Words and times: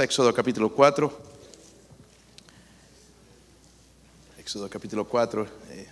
Éxodo 0.00 0.32
capítulo 0.32 0.70
4. 0.70 1.12
Éxodo 4.38 4.70
capítulo 4.70 5.04
4. 5.04 5.46
eh. 5.70 5.88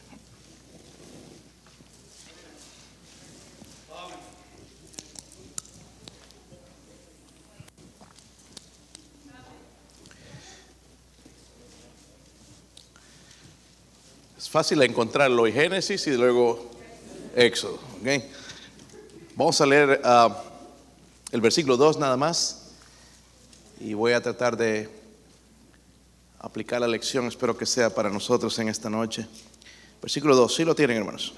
Es 14.39 14.49
fácil 14.49 14.81
encontrarlo 14.83 15.49
en 15.49 15.53
Génesis 15.53 16.07
y 16.07 16.13
luego 16.13 16.71
Éxodo. 17.35 17.81
¿ok? 18.01 18.23
Vamos 19.35 19.61
a 19.61 19.67
leer 19.67 20.01
ah, 20.05 20.43
el 21.33 21.41
versículo 21.41 21.77
2 21.77 21.99
nada 21.99 22.17
más 22.17 22.66
y 23.81 23.95
voy 23.95 24.13
a 24.13 24.23
tratar 24.23 24.57
de 24.57 24.89
aplicar 26.39 26.81
la 26.81 26.89
lección, 26.89 27.27
espero 27.27 27.57
que 27.57 27.67
sea 27.67 27.91
para 27.91 28.11
nosotros 28.11 28.59
en 28.59 28.69
esta 28.69 28.89
noche. 28.89 29.27
Versículo 30.01 30.37
2, 30.37 30.55
¿sí 30.55 30.65
lo 30.65 30.75
tienen 30.75 30.99
hermanos? 30.99 31.35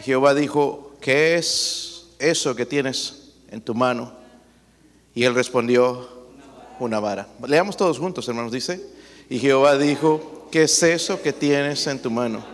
Jehová 0.00 0.34
dijo, 0.34 0.96
¿qué 1.00 1.36
es 1.36 2.06
eso 2.18 2.56
que 2.56 2.66
tienes 2.66 3.32
en 3.50 3.60
tu 3.60 3.74
mano? 3.74 4.12
Y 5.14 5.24
él 5.24 5.34
respondió, 5.34 6.08
una 6.78 6.98
vara. 7.00 7.28
Leamos 7.46 7.76
todos 7.76 7.98
juntos, 7.98 8.26
hermanos, 8.28 8.50
dice. 8.50 8.84
Y 9.28 9.38
Jehová 9.38 9.76
dijo, 9.78 10.48
¿qué 10.50 10.64
es 10.64 10.82
eso 10.82 11.22
que 11.22 11.32
tienes 11.32 11.86
en 11.86 12.00
tu 12.00 12.10
mano? 12.10 12.44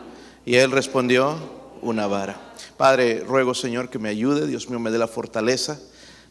Y 0.44 0.56
él 0.56 0.70
respondió, 0.70 1.38
una 1.80 2.06
vara. 2.06 2.40
Padre, 2.76 3.20
ruego, 3.20 3.54
Señor, 3.54 3.88
que 3.88 3.98
me 3.98 4.08
ayude, 4.08 4.46
Dios 4.46 4.68
mío, 4.68 4.78
me 4.78 4.90
dé 4.90 4.98
la 4.98 5.08
fortaleza 5.08 5.80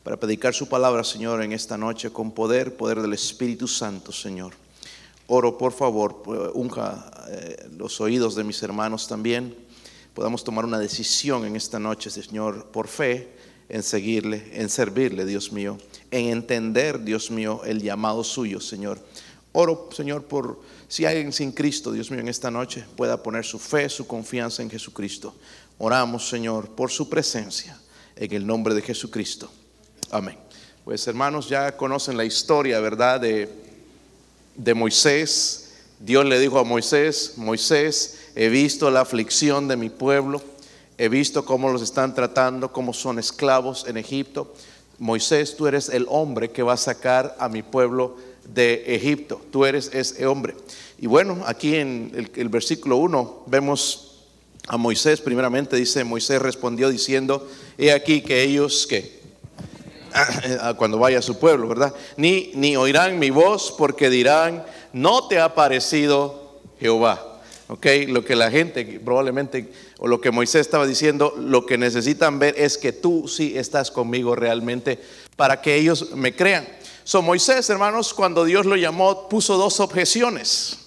para 0.08 0.16
predicar 0.16 0.54
su 0.54 0.70
palabra, 0.70 1.04
Señor, 1.04 1.44
en 1.44 1.52
esta 1.52 1.78
noche 1.78 2.12
con 2.12 2.32
poder, 2.32 2.78
poder 2.78 3.02
del 3.02 3.12
Espíritu 3.12 3.68
Santo, 3.68 4.14
Señor. 4.14 4.54
Oro, 5.28 5.58
por 5.58 5.74
favor, 5.74 6.24
unja 6.54 7.12
eh, 7.28 7.68
los 7.78 8.00
oídos 8.00 8.34
de 8.34 8.46
mis 8.46 8.64
hermanos 8.64 9.10
también. 9.10 9.54
Podamos 10.14 10.46
tomar 10.46 10.64
una 10.64 10.80
decisión 10.80 11.44
en 11.44 11.58
esta 11.58 11.78
noche, 11.78 12.10
Señor, 12.10 12.68
por 12.68 12.88
fe, 12.88 13.34
en 13.68 13.84
seguirle, 13.84 14.50
en 14.54 14.70
servirle, 14.70 15.26
Dios 15.26 15.52
mío, 15.52 15.78
en 16.10 16.28
entender, 16.28 17.04
Dios 17.04 17.30
mío, 17.30 17.64
el 17.66 17.82
llamado 17.82 18.24
suyo, 18.24 18.62
Señor. 18.62 19.02
Oro, 19.52 19.90
Señor, 19.92 20.24
por 20.24 20.62
si 20.88 21.04
alguien 21.04 21.34
sin 21.34 21.52
Cristo, 21.52 21.92
Dios 21.92 22.12
mío, 22.12 22.22
en 22.22 22.30
esta 22.30 22.50
noche 22.50 22.86
pueda 22.96 23.22
poner 23.22 23.44
su 23.44 23.60
fe, 23.60 23.90
su 23.90 24.08
confianza 24.08 24.64
en 24.64 24.70
Jesucristo. 24.70 25.36
Oramos, 25.78 26.30
Señor, 26.30 26.70
por 26.70 26.92
su 26.92 27.10
presencia, 27.10 27.78
en 28.16 28.32
el 28.32 28.48
nombre 28.48 28.74
de 28.74 28.82
Jesucristo. 28.82 29.52
Amén. 30.10 30.38
Pues 30.86 31.06
hermanos, 31.08 31.50
ya 31.50 31.76
conocen 31.76 32.16
la 32.16 32.24
historia, 32.24 32.80
¿verdad? 32.80 33.20
De, 33.20 33.50
de 34.56 34.74
Moisés. 34.74 35.74
Dios 36.00 36.26
le 36.26 36.40
dijo 36.40 36.60
a 36.60 36.64
Moisés, 36.64 37.34
Moisés, 37.36 38.20
he 38.36 38.48
visto 38.48 38.90
la 38.90 39.02
aflicción 39.02 39.68
de 39.68 39.76
mi 39.76 39.90
pueblo, 39.90 40.42
he 40.98 41.10
visto 41.10 41.44
cómo 41.44 41.70
los 41.70 41.82
están 41.82 42.14
tratando, 42.14 42.72
cómo 42.72 42.94
son 42.94 43.20
esclavos 43.20 43.86
en 43.88 43.98
Egipto. 43.98 44.54
Moisés, 44.98 45.58
tú 45.58 45.68
eres 45.68 45.90
el 45.90 46.06
hombre 46.10 46.52
que 46.52 46.64
va 46.64 46.74
a 46.74 46.78
sacar 46.78 47.36
a 47.40 47.50
mi 47.50 47.64
pueblo 47.64 48.16
de 48.54 48.96
Egipto. 48.96 49.42
Tú 49.52 49.66
eres 49.66 49.92
ese 49.94 50.26
hombre. 50.26 50.56
Y 51.00 51.08
bueno, 51.08 51.44
aquí 51.46 51.76
en 51.76 52.30
el, 52.36 52.50
versículo 52.50 52.98
1 52.98 53.44
vemos 53.48 54.24
a 54.68 54.78
Moisés, 54.78 55.20
primeramente 55.20 55.76
dice, 55.76 56.04
Moisés 56.04 56.42
respondió 56.42 56.90
diciendo, 56.90 57.48
he 57.78 57.92
aquí 57.92 58.22
que 58.22 58.44
ellos 58.44 58.88
que 58.88 59.17
cuando 60.78 60.98
vaya 60.98 61.20
a 61.20 61.22
su 61.22 61.40
pueblo, 61.40 61.68
¿verdad? 61.68 61.94
Ni, 62.16 62.52
ni 62.54 62.76
oirán 62.76 63.20
mi 63.20 63.30
voz 63.30 63.74
porque 63.78 64.10
dirán, 64.10 64.64
no 64.94 65.28
te 65.28 65.40
ha 65.40 65.54
parecido 65.54 66.60
Jehová. 66.80 67.24
Ok, 67.70 67.86
lo 68.08 68.24
que 68.24 68.36
la 68.38 68.50
gente 68.50 69.02
probablemente, 69.04 69.74
o 70.00 70.08
lo 70.08 70.22
que 70.22 70.32
Moisés 70.32 70.62
estaba 70.62 70.88
diciendo, 70.88 71.36
lo 71.38 71.66
que 71.66 71.78
necesitan 71.78 72.40
ver 72.40 72.56
es 72.58 72.78
que 72.78 72.94
tú 72.94 73.28
sí 73.28 73.58
estás 73.58 73.92
conmigo 73.92 74.36
realmente 74.36 75.00
para 75.36 75.62
que 75.62 75.76
ellos 75.76 76.12
me 76.16 76.34
crean. 76.34 76.66
So 77.04 77.22
Moisés, 77.22 77.70
hermanos, 77.70 78.14
cuando 78.14 78.46
Dios 78.46 78.66
lo 78.66 78.78
llamó, 78.78 79.28
puso 79.28 79.58
dos 79.58 79.82
objeciones. 79.82 80.78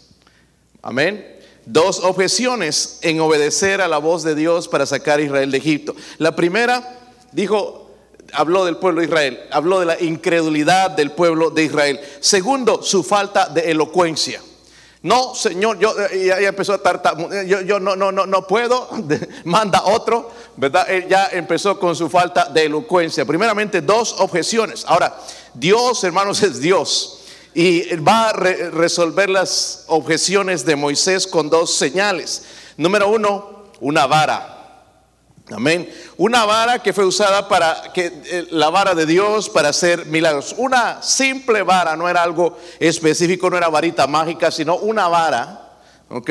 Amén. 0.81 1.39
Dos 1.67 2.01
objeciones 2.01 2.99
en 3.03 3.21
obedecer 3.21 3.83
a 3.83 3.89
la 3.89 3.99
voz 3.99 4.23
de 4.23 4.35
Dios 4.35 4.67
para 4.67 4.87
sacar 4.87 5.19
a 5.19 5.23
Israel 5.23 5.51
de 5.51 5.59
Egipto. 5.59 5.95
La 6.17 6.35
primera 6.35 6.99
dijo, 7.33 7.90
habló 8.33 8.65
del 8.65 8.77
pueblo 8.77 9.01
de 9.01 9.07
Israel, 9.07 9.41
habló 9.51 9.81
de 9.81 9.87
la 9.87 10.01
incredulidad 10.01 10.91
del 10.91 11.13
pueblo 11.13 11.51
de 11.51 11.65
Israel. 11.65 12.01
Segundo, 12.21 12.83
su 12.83 13.03
falta 13.03 13.49
de 13.49 13.71
elocuencia. 13.71 14.41
No, 15.03 15.35
Señor, 15.35 15.79
yo 15.79 15.95
ya, 16.11 16.41
ya 16.41 16.49
empezó 16.49 16.75
a 16.75 16.83
tartamudear, 16.83 17.47
yo, 17.47 17.63
yo 17.63 17.81
no, 17.81 17.97
no, 17.97 18.13
no, 18.13 18.27
no 18.27 18.47
puedo, 18.47 18.91
manda 19.45 19.83
otro, 19.85 20.31
¿verdad? 20.57 20.91
Él 20.91 21.09
ya 21.09 21.29
empezó 21.33 21.79
con 21.79 21.97
su 21.97 22.11
falta 22.11 22.51
de 22.51 22.65
elocuencia. 22.65 23.25
Primeramente, 23.25 23.81
dos 23.81 24.15
objeciones. 24.19 24.85
Ahora, 24.87 25.19
Dios, 25.55 26.05
hermanos, 26.05 26.43
es 26.43 26.61
Dios. 26.61 27.17
Y 27.55 27.97
va 27.97 28.29
a 28.29 28.33
re 28.35 28.71
resolver 28.71 29.31
las 29.31 29.85
objeciones 29.87 30.65
de 30.67 30.77
Moisés 30.77 31.27
con 31.27 31.49
dos 31.49 31.75
señales. 31.75 32.43
Número 32.77 33.09
uno, 33.09 33.65
una 33.81 34.07
vara. 34.07 34.60
Amén. 35.53 35.93
Una 36.17 36.45
vara 36.45 36.81
que 36.81 36.93
fue 36.93 37.05
usada 37.05 37.49
para 37.49 37.93
que 37.93 38.07
eh, 38.25 38.47
la 38.51 38.71
vara 38.71 38.95
de 38.95 39.05
Dios 39.05 39.49
para 39.49 39.71
hacer 39.71 40.07
milagros. 40.07 40.55
Una 40.57 41.03
simple 41.03 41.63
vara, 41.63 41.97
no 41.97 42.09
era 42.09 42.23
algo 42.23 42.57
específico, 42.79 43.51
no 43.51 43.57
era 43.57 43.69
varita 43.69 44.07
mágica, 44.07 44.51
sino 44.51 44.77
una 44.77 45.09
vara. 45.09 45.71
¿Ok? 46.09 46.31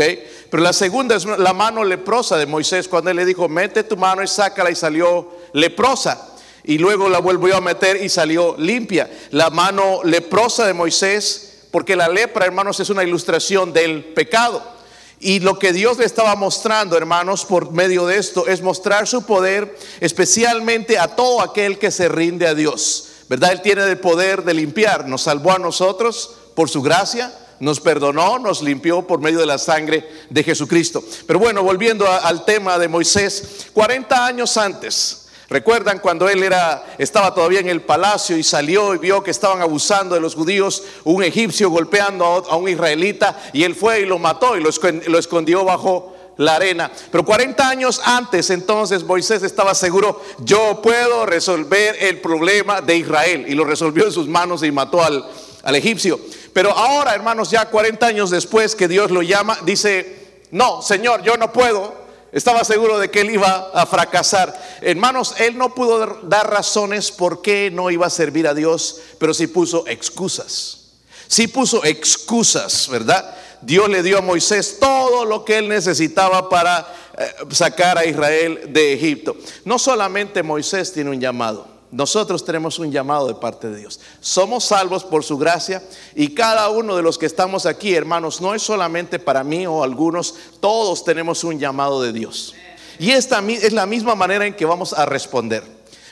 Pero 0.50 0.64
la 0.64 0.74
segunda 0.74 1.16
es 1.16 1.26
la 1.26 1.54
mano 1.54 1.84
leprosa 1.84 2.38
de 2.38 2.46
Moisés, 2.46 2.88
cuando 2.88 3.12
él 3.12 3.18
le 3.18 3.26
dijo, 3.26 3.48
mete 3.48 3.84
tu 3.84 3.96
mano 3.96 4.22
y 4.22 4.28
sácala 4.28 4.72
y 4.72 4.76
salió 4.76 5.30
leprosa. 5.54 6.30
Y 6.64 6.78
luego 6.78 7.08
la 7.10 7.20
volvió 7.20 7.56
a 7.56 7.62
meter 7.62 8.02
y 8.02 8.10
salió 8.10 8.56
limpia. 8.58 9.10
La 9.32 9.50
mano 9.50 10.02
leprosa 10.04 10.68
de 10.68 10.74
Moisés, 10.74 11.68
porque 11.72 11.96
la 11.96 12.10
lepra, 12.10 12.46
hermanos, 12.46 12.80
es 12.80 12.90
una 12.90 13.04
ilustración 13.04 13.72
del 13.72 14.04
pecado. 14.14 14.79
Y 15.20 15.42
lo 15.42 15.60
que 15.60 15.74
Dios 15.74 15.98
le 15.98 16.06
estaba 16.06 16.36
mostrando, 16.36 16.96
hermanos, 16.96 17.46
por 17.46 17.72
medio 17.72 18.06
de 18.06 18.18
esto, 18.18 18.48
es 18.48 18.62
mostrar 18.62 19.06
su 19.06 19.24
poder 19.24 19.78
especialmente 20.00 20.98
a 20.98 21.16
todo 21.16 21.42
aquel 21.42 21.78
que 21.78 21.92
se 21.92 22.08
rinde 22.08 22.48
a 22.48 22.54
Dios. 22.56 23.08
¿Verdad? 23.28 23.52
Él 23.52 23.62
tiene 23.62 23.84
el 23.84 24.00
poder 24.00 24.44
de 24.44 24.54
limpiar. 24.54 25.08
Nos 25.08 25.24
salvó 25.24 25.52
a 25.52 25.60
nosotros 25.60 26.32
por 26.56 26.70
su 26.70 26.82
gracia, 26.82 27.32
nos 27.60 27.80
perdonó, 27.80 28.40
nos 28.40 28.62
limpió 28.62 29.06
por 29.06 29.20
medio 29.20 29.40
de 29.40 29.46
la 29.46 29.58
sangre 29.58 30.10
de 30.30 30.44
Jesucristo. 30.44 31.04
Pero 31.28 31.38
bueno, 31.38 31.64
volviendo 31.64 32.10
al 32.10 32.46
tema 32.46 32.80
de 32.80 32.88
Moisés, 32.88 33.68
40 33.74 34.26
años 34.26 34.58
antes, 34.58 35.28
Recuerdan 35.50 36.00
cuando 36.00 36.30
él 36.30 36.44
era, 36.44 36.86
estaba 36.98 37.34
todavía 37.34 37.60
en 37.60 37.70
el 37.70 37.82
palacio 37.82 38.38
y 38.38 38.44
salió 38.44 38.94
y 38.94 39.00
vio 39.00 39.24
que 39.24 39.32
estaban 39.32 39.62
abusando 39.62 40.14
de 40.14 40.22
los 40.22 40.36
judíos, 40.36 40.84
un 41.04 41.24
egipcio 41.24 41.70
golpeando 41.72 42.26
a 42.26 42.56
un 42.56 42.70
israelita 42.70 43.50
y 43.52 43.64
él 43.64 43.76
fue 43.76 44.02
y 44.02 44.06
lo 44.06 44.20
mató 44.20 44.56
y 44.56 44.62
lo 44.62 45.20
escondió 45.20 45.66
bajo 45.66 46.16
la 46.40 46.56
arena. 46.56 46.92
Pero 47.12 47.26
40 47.26 47.68
años 47.68 48.02
antes 48.04 48.50
entonces 48.50 49.04
Moisés 49.04 49.44
estaba 49.44 49.76
seguro, 49.76 50.22
yo 50.40 50.82
puedo 50.82 51.26
resolver 51.26 51.98
el 52.00 52.22
problema 52.22 52.82
de 52.82 52.98
Israel 52.98 53.46
y 53.48 53.56
lo 53.56 53.66
resolvió 53.66 54.06
en 54.06 54.12
sus 54.12 54.28
manos 54.28 54.64
y 54.64 54.72
mató 54.72 55.04
al, 55.04 55.26
al 55.64 55.76
egipcio. 55.76 56.20
Pero 56.54 56.72
ahora, 56.72 57.14
hermanos, 57.14 57.52
ya 57.52 57.66
40 57.66 58.06
años 58.06 58.30
después 58.30 58.76
que 58.76 58.88
Dios 58.88 59.12
lo 59.12 59.22
llama, 59.22 59.58
dice, 59.66 60.46
no, 60.52 60.82
Señor, 60.82 61.24
yo 61.24 61.36
no 61.38 61.52
puedo 61.52 62.09
estaba 62.32 62.64
seguro 62.64 63.00
de 63.00 63.10
que 63.10 63.22
él 63.22 63.32
iba 63.32 63.72
a 63.74 63.86
fracasar. 63.86 64.80
Hermanos, 64.82 65.36
él 65.40 65.58
no 65.58 65.74
pudo 65.74 66.20
dar 66.24 66.50
razones 66.50 67.12
por 67.12 67.42
qué 67.42 67.72
no 67.72 67.90
iba 67.90 68.08
a 68.08 68.12
servir 68.12 68.48
a 68.48 68.54
Dios, 68.54 69.02
pero 69.18 69.34
sí 69.34 69.48
puso 69.48 69.86
excusas. 69.88 70.80
Sí 71.28 71.48
puso 71.48 71.84
excusas, 71.86 72.88
¿verdad? 72.90 73.36
Dios 73.62 73.90
le 73.90 74.04
dio 74.04 74.18
a 74.18 74.22
Moisés 74.22 74.78
todo 74.80 75.26
lo 75.26 75.46
que 75.46 75.58
él 75.58 75.68
necesitaba 75.70 76.50
para 76.50 76.88
eh, 77.18 77.34
sacar 77.52 77.98
a 77.98 78.06
Israel 78.06 78.70
de 78.70 78.94
Egipto. 78.94 79.36
No 79.66 79.78
solamente 79.78 80.44
Moisés 80.44 80.94
tiene 80.94 81.10
un 81.10 81.20
llamado. 81.20 81.68
Nosotros 81.92 82.46
tenemos 82.46 82.78
un 82.78 82.92
llamado 82.92 83.28
de 83.28 83.34
parte 83.34 83.68
de 83.70 83.78
Dios. 83.78 84.00
Somos 84.22 84.66
salvos 84.66 85.04
por 85.04 85.24
su 85.24 85.38
gracia 85.38 85.82
y 86.14 86.36
cada 86.36 86.70
uno 86.70 86.96
de 86.96 87.02
los 87.02 87.18
que 87.18 87.26
estamos 87.26 87.66
aquí, 87.66 87.96
hermanos, 87.96 88.42
no 88.42 88.54
es 88.54 88.62
solamente 88.62 89.18
para 89.18 89.44
mí 89.44 89.66
o 89.66 89.84
algunos, 89.84 90.36
todos 90.60 91.04
tenemos 91.04 91.44
un 91.44 91.58
llamado 91.58 92.02
de 92.02 92.14
Dios. 92.14 92.54
Y 93.00 93.12
esta 93.12 93.42
es 93.48 93.74
la 93.74 93.88
misma 93.88 94.14
manera 94.14 94.46
en 94.46 94.54
que 94.54 94.66
vamos 94.66 94.94
a 94.94 95.06
responder. 95.06 95.64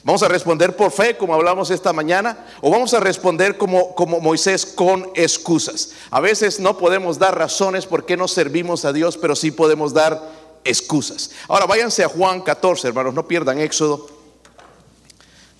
Vamos 0.04 0.24
a 0.24 0.30
responder 0.30 0.76
por 0.76 0.92
fe, 0.92 1.18
como 1.18 1.36
hablamos 1.36 1.70
esta 1.70 1.92
mañana, 1.92 2.46
o 2.62 2.72
vamos 2.72 2.94
a 2.94 3.00
responder 3.00 3.58
como, 3.58 3.94
como 3.94 4.20
Moisés 4.20 4.66
con 4.66 5.12
excusas. 5.16 5.92
A 6.10 6.22
veces 6.22 6.60
no 6.60 6.78
podemos 6.78 7.20
dar 7.20 7.38
razones 7.38 7.86
por 7.86 8.06
qué 8.06 8.16
no 8.16 8.28
servimos 8.28 8.86
a 8.86 8.94
Dios, 8.94 9.18
pero 9.18 9.36
sí 9.36 9.52
podemos 9.52 9.94
dar 9.94 10.32
excusas. 10.64 11.32
Ahora 11.50 11.66
váyanse 11.66 12.04
a 12.04 12.10
Juan 12.10 12.42
14, 12.42 12.88
hermanos, 12.88 13.14
no 13.14 13.28
pierdan 13.28 13.60
Éxodo. 13.60 14.17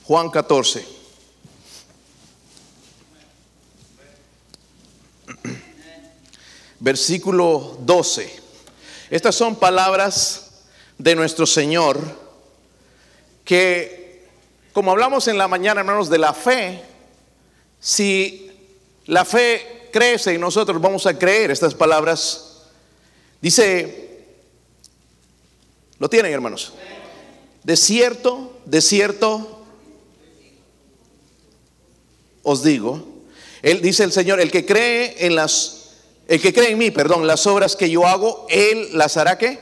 Juan 0.08 0.30
14. 0.30 0.98
versículo 6.80 7.78
12. 7.82 8.34
Estas 9.10 9.36
son 9.36 9.58
palabras 9.58 10.52
de 10.98 11.14
nuestro 11.14 11.46
Señor 11.46 12.00
que, 13.44 14.26
como 14.72 14.92
hablamos 14.92 15.28
en 15.28 15.38
la 15.38 15.50
mañana, 15.50 15.82
hermanos, 15.82 16.10
de 16.10 16.20
la 16.20 16.34
fe, 16.34 16.82
si 17.82 18.50
la 19.08 19.26
fe 19.26 19.90
crece 19.92 20.34
y 20.34 20.38
nosotros 20.38 20.80
vamos 20.80 21.06
a 21.06 21.20
creer 21.20 21.52
estas 21.52 21.74
palabras, 21.74 22.64
dice, 23.42 24.24
¿lo 26.00 26.10
tienen 26.10 26.32
hermanos? 26.32 26.72
De 27.64 27.76
cierto, 27.76 28.62
de 28.64 28.82
cierto, 28.82 29.57
os 32.50 32.64
digo, 32.64 33.04
él 33.62 33.82
dice 33.82 34.04
el 34.04 34.12
Señor, 34.12 34.40
el 34.40 34.52
que 34.52 34.66
cree 34.66 35.26
en 35.26 35.36
las 35.36 35.78
el 36.28 36.42
que 36.42 36.54
cree 36.54 36.72
en 36.72 36.78
mí, 36.78 36.92
perdón, 36.92 37.26
las 37.26 37.48
obras 37.48 37.76
que 37.76 37.90
yo 37.90 38.06
hago, 38.06 38.46
Él 38.50 38.90
las 38.94 39.16
hará 39.16 39.38
qué? 39.38 39.60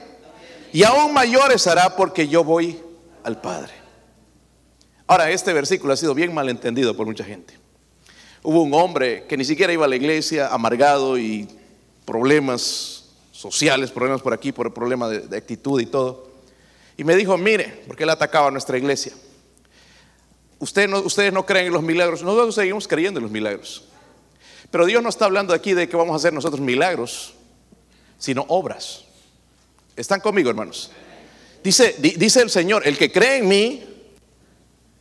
Y 0.74 0.84
aún 0.84 1.14
mayores 1.14 1.68
hará 1.68 1.96
porque 1.96 2.28
yo 2.28 2.44
voy 2.44 2.80
al 3.24 3.40
Padre. 3.40 3.72
Ahora, 5.06 5.30
este 5.30 5.54
versículo 5.54 5.94
ha 5.94 5.98
sido 5.98 6.16
bien 6.16 6.34
malentendido 6.34 6.98
por 6.98 7.06
mucha 7.06 7.24
gente. 7.24 7.54
Hubo 8.42 8.64
un 8.64 8.74
hombre 8.74 9.26
que 9.28 9.38
ni 9.38 9.46
siquiera 9.46 9.72
iba 9.72 9.86
a 9.86 9.88
la 9.88 9.96
iglesia, 9.96 10.48
amargado 10.48 11.20
y 11.20 11.48
problemas 12.04 13.06
sociales, 13.32 13.92
problemas 13.92 14.22
por 14.22 14.34
aquí, 14.34 14.52
por 14.52 14.68
el 14.68 14.74
problema 14.74 15.08
de, 15.08 15.38
actitud 15.38 15.80
y 15.80 15.86
todo. 15.86 16.32
Y 16.98 17.04
me 17.04 17.16
dijo, 17.16 17.38
mire, 17.38 17.84
porque 17.86 18.04
él 18.04 18.10
atacaba 18.10 18.48
a 18.48 18.52
nuestra 18.52 18.78
iglesia. 18.78 19.14
Ustedes 20.60 21.34
no 21.34 21.46
creen 21.46 21.68
en 21.68 21.74
los 21.74 21.84
milagros, 21.84 22.24
nosotros 22.24 22.56
seguimos 22.56 22.88
creyendo 22.88 23.20
en 23.20 23.24
los 23.24 23.32
milagros. 23.32 23.86
Pero 24.72 24.86
Dios 24.86 25.04
no 25.04 25.10
está 25.10 25.26
hablando 25.26 25.54
aquí 25.54 25.74
de 25.74 25.88
que 25.88 25.96
vamos 25.96 26.14
a 26.14 26.18
hacer 26.18 26.34
nosotros 26.34 26.62
milagros, 26.62 27.34
sino 28.18 28.46
obras. 28.48 29.04
¿Están 29.96 30.20
conmigo, 30.20 30.50
hermanos? 30.50 30.92
Dice, 31.64 31.96
dice 32.00 32.42
el 32.42 32.50
Señor, 32.50 32.88
el 32.88 32.98
que 32.98 33.12
cree 33.12 33.38
en 33.38 33.48
mí, 33.48 33.84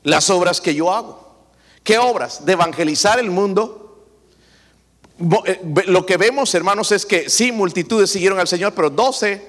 las 0.02 0.30
obras 0.30 0.60
que 0.60 0.74
yo 0.74 0.92
hago. 0.92 1.48
¿Qué 1.82 1.98
obras? 1.98 2.44
De 2.44 2.52
evangelizar 2.52 3.18
el 3.18 3.30
mundo. 3.30 4.06
Eh, 5.46 5.60
lo 5.86 6.06
que 6.06 6.16
vemos, 6.16 6.54
hermanos, 6.54 6.90
es 6.92 7.04
que 7.04 7.28
sí, 7.28 7.52
multitudes 7.52 8.10
siguieron 8.10 8.38
al 8.40 8.48
Señor, 8.48 8.74
pero 8.74 8.90
doce 8.90 9.46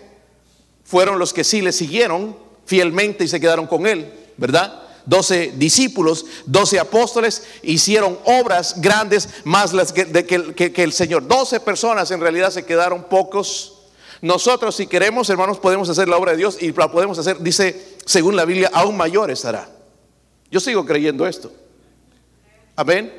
fueron 0.83 1.17
los 1.17 1.33
que 1.33 1.43
sí 1.43 1.61
le 1.61 1.71
siguieron 1.71 2.37
fielmente 2.65 3.23
y 3.23 3.27
se 3.27 3.39
quedaron 3.39 3.67
con 3.67 3.87
Él, 3.87 4.11
¿verdad? 4.37 4.84
Doce 5.05 5.53
discípulos, 5.55 6.25
doce 6.47 6.79
apóstoles 6.79 7.43
hicieron 7.61 8.17
obras 8.25 8.81
grandes 8.81 9.29
más 9.43 9.71
las 9.71 9.93
que, 9.93 10.05
que, 10.55 10.83
el 10.83 10.93
Señor. 10.93 11.27
Doce 11.27 11.59
personas 11.59 12.09
en 12.09 12.19
realidad 12.19 12.49
se 12.49 12.65
quedaron 12.65 13.03
pocos. 13.03 13.73
Nosotros 14.21 14.75
si 14.75 14.87
queremos, 14.87 15.29
hermanos, 15.29 15.59
podemos 15.59 15.89
hacer 15.89 16.09
la 16.09 16.17
obra 16.17 16.31
de 16.31 16.39
Dios 16.39 16.57
y 16.59 16.71
la 16.71 16.91
podemos 16.91 17.19
hacer, 17.19 17.39
dice, 17.39 17.97
según 18.05 18.35
la 18.35 18.45
Biblia, 18.45 18.71
aún 18.73 18.97
mayor 18.97 19.29
estará. 19.29 19.69
Yo 20.49 20.59
sigo 20.59 20.85
creyendo 20.85 21.27
esto. 21.27 21.51
Amén. 22.75 23.13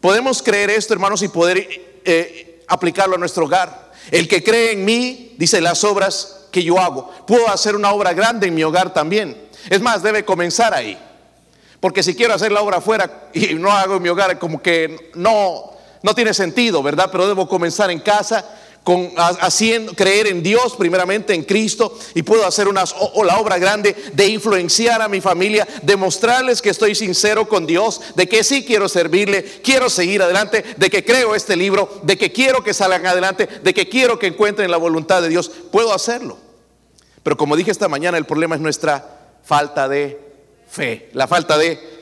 Podemos 0.00 0.42
creer 0.42 0.70
esto, 0.70 0.94
hermanos, 0.94 1.22
y 1.22 1.28
poder 1.28 2.00
eh, 2.04 2.64
aplicarlo 2.68 3.16
a 3.16 3.18
nuestro 3.18 3.46
hogar. 3.46 3.92
El 4.10 4.28
que 4.28 4.42
cree 4.42 4.72
en 4.72 4.84
mí, 4.84 5.34
dice 5.38 5.60
las 5.60 5.82
obras 5.82 6.46
que 6.52 6.62
yo 6.62 6.78
hago. 6.78 7.10
Puedo 7.26 7.48
hacer 7.48 7.74
una 7.74 7.92
obra 7.92 8.12
grande 8.12 8.46
en 8.46 8.54
mi 8.54 8.62
hogar 8.62 8.92
también. 8.92 9.48
Es 9.68 9.80
más, 9.80 10.02
debe 10.02 10.24
comenzar 10.24 10.74
ahí. 10.74 10.98
Porque 11.80 12.02
si 12.02 12.14
quiero 12.14 12.34
hacer 12.34 12.52
la 12.52 12.62
obra 12.62 12.78
afuera 12.78 13.28
y 13.32 13.54
no 13.54 13.72
hago 13.72 13.96
en 13.96 14.02
mi 14.02 14.08
hogar, 14.08 14.38
como 14.38 14.62
que 14.62 15.10
no, 15.14 15.72
no 16.02 16.14
tiene 16.14 16.32
sentido, 16.32 16.82
¿verdad? 16.82 17.08
Pero 17.10 17.26
debo 17.26 17.48
comenzar 17.48 17.90
en 17.90 18.00
casa 18.00 18.44
con 18.84 19.12
haciendo 19.16 19.92
creer 19.94 20.26
en 20.26 20.42
Dios 20.42 20.74
primeramente 20.76 21.34
en 21.34 21.44
Cristo 21.44 21.96
y 22.14 22.22
puedo 22.22 22.44
hacer 22.46 22.66
una 22.66 22.82
o, 22.82 23.22
la 23.22 23.38
obra 23.38 23.58
grande 23.58 23.94
de 24.12 24.26
influenciar 24.28 25.00
a 25.02 25.08
mi 25.08 25.20
familia, 25.20 25.66
demostrarles 25.82 26.60
que 26.60 26.70
estoy 26.70 26.94
sincero 26.94 27.48
con 27.48 27.66
Dios, 27.66 28.00
de 28.16 28.28
que 28.28 28.42
sí 28.42 28.64
quiero 28.64 28.88
servirle, 28.88 29.44
quiero 29.62 29.88
seguir 29.88 30.22
adelante, 30.22 30.64
de 30.76 30.90
que 30.90 31.04
creo 31.04 31.34
este 31.34 31.56
libro, 31.56 32.00
de 32.02 32.18
que 32.18 32.32
quiero 32.32 32.64
que 32.64 32.74
salgan 32.74 33.06
adelante, 33.06 33.48
de 33.62 33.74
que 33.74 33.88
quiero 33.88 34.18
que 34.18 34.28
encuentren 34.28 34.70
la 34.70 34.76
voluntad 34.78 35.22
de 35.22 35.28
Dios, 35.28 35.50
puedo 35.70 35.94
hacerlo. 35.94 36.38
Pero 37.22 37.36
como 37.36 37.56
dije 37.56 37.70
esta 37.70 37.88
mañana, 37.88 38.18
el 38.18 38.24
problema 38.24 38.56
es 38.56 38.60
nuestra 38.60 39.21
falta 39.44 39.88
de 39.88 40.18
fe, 40.68 41.10
la 41.12 41.26
falta 41.26 41.58
de... 41.58 41.92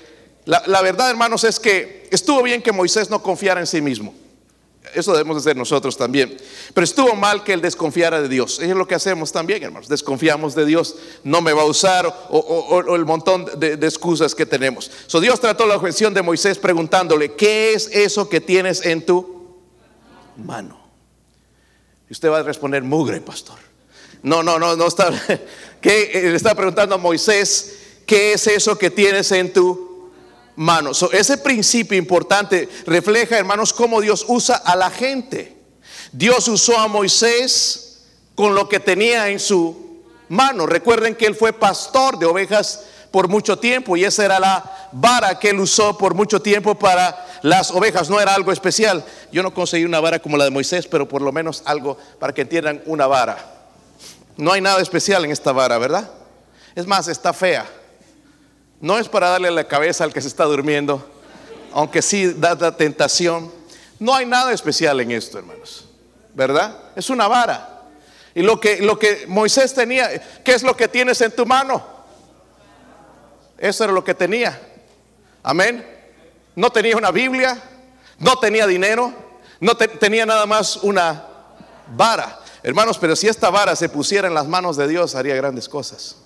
La, 0.47 0.83
verdad, 0.83 1.11
hermanos, 1.11 1.45
es 1.45 1.61
que 1.61 2.09
estuvo 2.11 2.43
bien 2.43 2.63
que 2.63 2.73
Moisés 2.73 3.09
no 3.09 3.23
confiara 3.23 3.61
en 3.61 3.67
sí 3.67 3.81
mismo. 3.81 4.15
Eso 4.95 5.13
debemos 5.13 5.37
hacer 5.37 5.57
nosotros 5.57 5.97
también. 5.97 6.37
Pero 6.75 6.85
estuvo 6.85 7.15
mal 7.15 7.45
que 7.45 7.53
él 7.53 7.61
desconfiara 7.61 8.21
de 8.21 8.29
Dios. 8.29 8.59
Eso 8.59 8.71
es 8.73 8.77
lo 8.77 8.89
que 8.89 8.97
hacemos 8.97 9.31
también, 9.31 9.63
hermanos. 9.63 9.89
Desconfiamos 9.89 10.55
de 10.57 10.65
Dios. 10.65 10.97
No 11.23 11.41
me 11.41 11.53
va 11.53 11.63
a 11.63 11.67
usar 11.67 12.13
o, 12.31 12.97
el 12.97 13.05
montón 13.05 13.47
de, 13.59 13.75
excusas 13.75 14.35
que 14.35 14.47
tenemos. 14.47 14.91
Dios 15.21 15.41
trató 15.41 15.67
la 15.67 15.77
objeción 15.77 16.15
de 16.15 16.23
Moisés 16.23 16.59
preguntándole, 16.59 17.35
¿qué 17.35 17.75
es 17.75 17.89
eso 17.93 18.29
que 18.29 18.41
tienes 18.41 18.85
en 18.85 19.07
tu 19.07 19.61
mano? 20.37 20.81
Y 22.09 22.13
usted 22.13 22.29
va 22.29 22.39
a 22.39 22.43
responder, 22.43 22.83
mugre, 22.83 23.21
pastor. 23.21 23.59
No, 24.23 24.43
no, 24.43 24.59
no, 24.59 24.75
no 24.77 24.87
está 24.87 25.13
que 25.81 26.11
eh, 26.13 26.23
le 26.31 26.37
está 26.37 26.55
preguntando 26.55 26.95
a 26.95 26.99
Moisés, 26.99 27.75
¿qué 28.07 28.33
es 28.33 28.47
eso 28.47 28.77
que 28.77 28.91
tienes 28.91 29.31
en 29.33 29.53
tu 29.53 30.11
mano? 30.57 30.93
ese 31.13 31.39
principio 31.39 31.97
importante 31.97 32.69
refleja, 32.87 33.39
hermanos, 33.39 33.73
cómo 33.73 34.01
Dios 34.01 34.25
usa 34.29 34.57
a 34.57 34.77
la 34.77 34.91
gente. 34.91 35.57
Dios 36.13 36.49
usó 36.49 36.79
a 36.79 36.89
Moisés 36.89 38.03
con 38.35 38.55
lo 38.55 38.69
que 38.69 38.81
tenía 38.81 39.29
en 39.29 39.39
su 39.39 40.03
mano. 40.29 40.67
Recuerden 40.67 41.15
que 41.15 41.27
él 41.27 41.35
fue 41.35 41.53
pastor 41.53 42.19
de 42.19 42.27
ovejas 42.27 42.85
por 43.11 43.29
mucho 43.29 43.59
tiempo 43.59 43.97
y 43.97 44.05
esa 44.05 44.25
era 44.25 44.41
la 44.41 44.89
vara 44.93 45.39
que 45.39 45.51
él 45.51 45.61
usó 45.61 45.97
por 45.97 46.15
mucho 46.15 46.41
tiempo 46.41 46.75
para 46.75 47.27
las 47.43 47.71
ovejas. 47.71 48.09
No 48.11 48.21
era 48.21 48.35
algo 48.35 48.53
especial. 48.53 49.05
Yo 49.33 49.43
no 49.43 49.55
conseguí 49.55 49.85
una 49.85 50.01
vara 50.01 50.19
como 50.19 50.37
la 50.37 50.45
de 50.45 50.51
Moisés, 50.51 50.87
pero 50.87 51.09
por 51.09 51.23
lo 51.23 51.33
menos 51.33 51.63
algo 51.65 51.97
para 52.19 52.33
que 52.33 52.43
entiendan 52.43 52.83
una 52.87 53.07
vara. 53.07 53.60
No 54.37 54.53
hay 54.53 54.61
nada 54.61 54.81
especial 54.81 55.25
en 55.25 55.31
esta 55.31 55.53
vara, 55.53 55.79
¿verdad? 55.79 56.11
Es 56.75 56.87
más, 56.87 57.09
está 57.09 57.33
fea. 57.33 57.67
No 58.81 58.99
es 58.99 59.09
para 59.09 59.29
darle 59.29 59.51
la 59.51 59.65
cabeza 59.65 60.05
al 60.05 60.13
que 60.13 60.21
se 60.21 60.29
está 60.29 60.45
durmiendo, 60.45 61.07
aunque 61.73 62.01
sí 62.01 62.33
da 62.33 62.55
la 62.55 62.77
tentación. 62.77 63.53
No 63.99 64.15
hay 64.15 64.25
nada 64.25 64.53
especial 64.53 65.01
en 65.01 65.11
esto, 65.11 65.39
hermanos. 65.39 65.87
¿Verdad? 66.35 66.77
Es 66.97 67.11
una 67.11 67.29
vara. 67.29 67.83
Y 68.35 68.43
lo 68.43 68.61
que, 68.61 68.81
lo 68.81 68.99
que 68.99 69.27
Moisés 69.27 69.75
tenía, 69.75 70.09
¿qué 70.43 70.55
es 70.55 70.63
lo 70.63 70.77
que 70.77 70.89
tienes 70.89 71.21
en 71.21 71.33
tu 71.33 71.45
mano? 71.45 71.85
Eso 73.59 73.85
era 73.85 73.93
lo 73.93 74.03
que 74.03 74.15
tenía. 74.15 74.59
Amén. 75.43 75.87
No 76.55 76.71
tenía 76.71 76.97
una 76.97 77.11
Biblia, 77.11 77.61
no 78.19 78.39
tenía 78.39 78.67
dinero, 78.67 79.13
no 79.61 79.77
tenía 79.77 80.25
nada 80.25 80.47
más 80.47 80.77
una 80.79 81.27
vara. 81.95 82.40
Hermanos, 82.63 82.99
pero 82.99 83.17
si 83.17 83.27
esta 83.27 83.49
vara 83.51 83.75
se 83.75 83.89
pusiera 83.89 84.29
en 84.29 84.35
las 84.35 84.47
manos 84.47 84.77
de 84.77 84.87
Dios, 84.87 85.15
haría 85.15 85.35
grandes 85.35 85.69
cosas. 85.69 86.17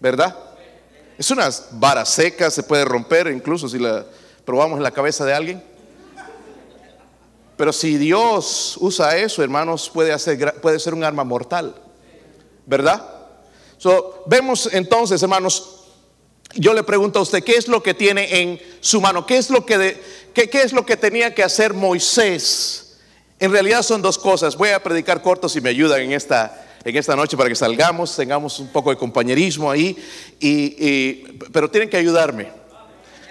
¿Verdad? 0.00 0.36
Es 1.16 1.30
una 1.30 1.48
vara 1.72 2.04
seca, 2.04 2.50
se 2.50 2.62
puede 2.62 2.84
romper, 2.84 3.28
incluso 3.28 3.68
si 3.68 3.78
la 3.78 4.04
probamos 4.44 4.76
en 4.78 4.82
la 4.82 4.90
cabeza 4.90 5.24
de 5.24 5.32
alguien. 5.32 5.62
Pero 7.56 7.72
si 7.72 7.96
Dios 7.96 8.76
usa 8.80 9.16
eso, 9.16 9.42
hermanos, 9.42 9.88
puede, 9.88 10.12
hacer, 10.12 10.60
puede 10.60 10.78
ser 10.78 10.92
un 10.92 11.04
arma 11.04 11.24
mortal. 11.24 11.74
¿Verdad? 12.66 13.02
So, 13.78 14.24
vemos 14.26 14.68
entonces, 14.72 15.22
hermanos, 15.22 15.84
yo 16.54 16.74
le 16.74 16.82
pregunto 16.82 17.18
a 17.18 17.22
usted, 17.22 17.42
¿qué 17.44 17.52
es 17.52 17.68
lo 17.68 17.82
que 17.82 17.94
tiene 17.94 18.40
en 18.40 18.60
su 18.80 19.00
mano? 19.00 19.24
¿Qué 19.24 19.38
es 19.38 19.50
lo 19.50 19.64
que, 19.64 20.02
qué, 20.34 20.50
qué 20.50 20.62
es 20.62 20.72
lo 20.72 20.84
que 20.84 20.96
tenía 20.96 21.34
que 21.34 21.42
hacer 21.42 21.72
Moisés? 21.72 22.85
En 23.38 23.52
realidad 23.52 23.82
son 23.82 24.00
dos 24.00 24.18
cosas. 24.18 24.56
Voy 24.56 24.70
a 24.70 24.82
predicar 24.82 25.20
corto 25.20 25.48
si 25.48 25.60
me 25.60 25.70
ayudan 25.70 26.00
en 26.00 26.12
esta, 26.12 26.66
en 26.84 26.96
esta 26.96 27.14
noche 27.14 27.36
para 27.36 27.48
que 27.48 27.54
salgamos, 27.54 28.16
tengamos 28.16 28.58
un 28.60 28.68
poco 28.68 28.90
de 28.90 28.96
compañerismo 28.96 29.70
ahí, 29.70 29.96
y, 30.40 31.22
pero 31.52 31.70
tienen 31.70 31.90
que 31.90 31.98
ayudarme. 31.98 32.50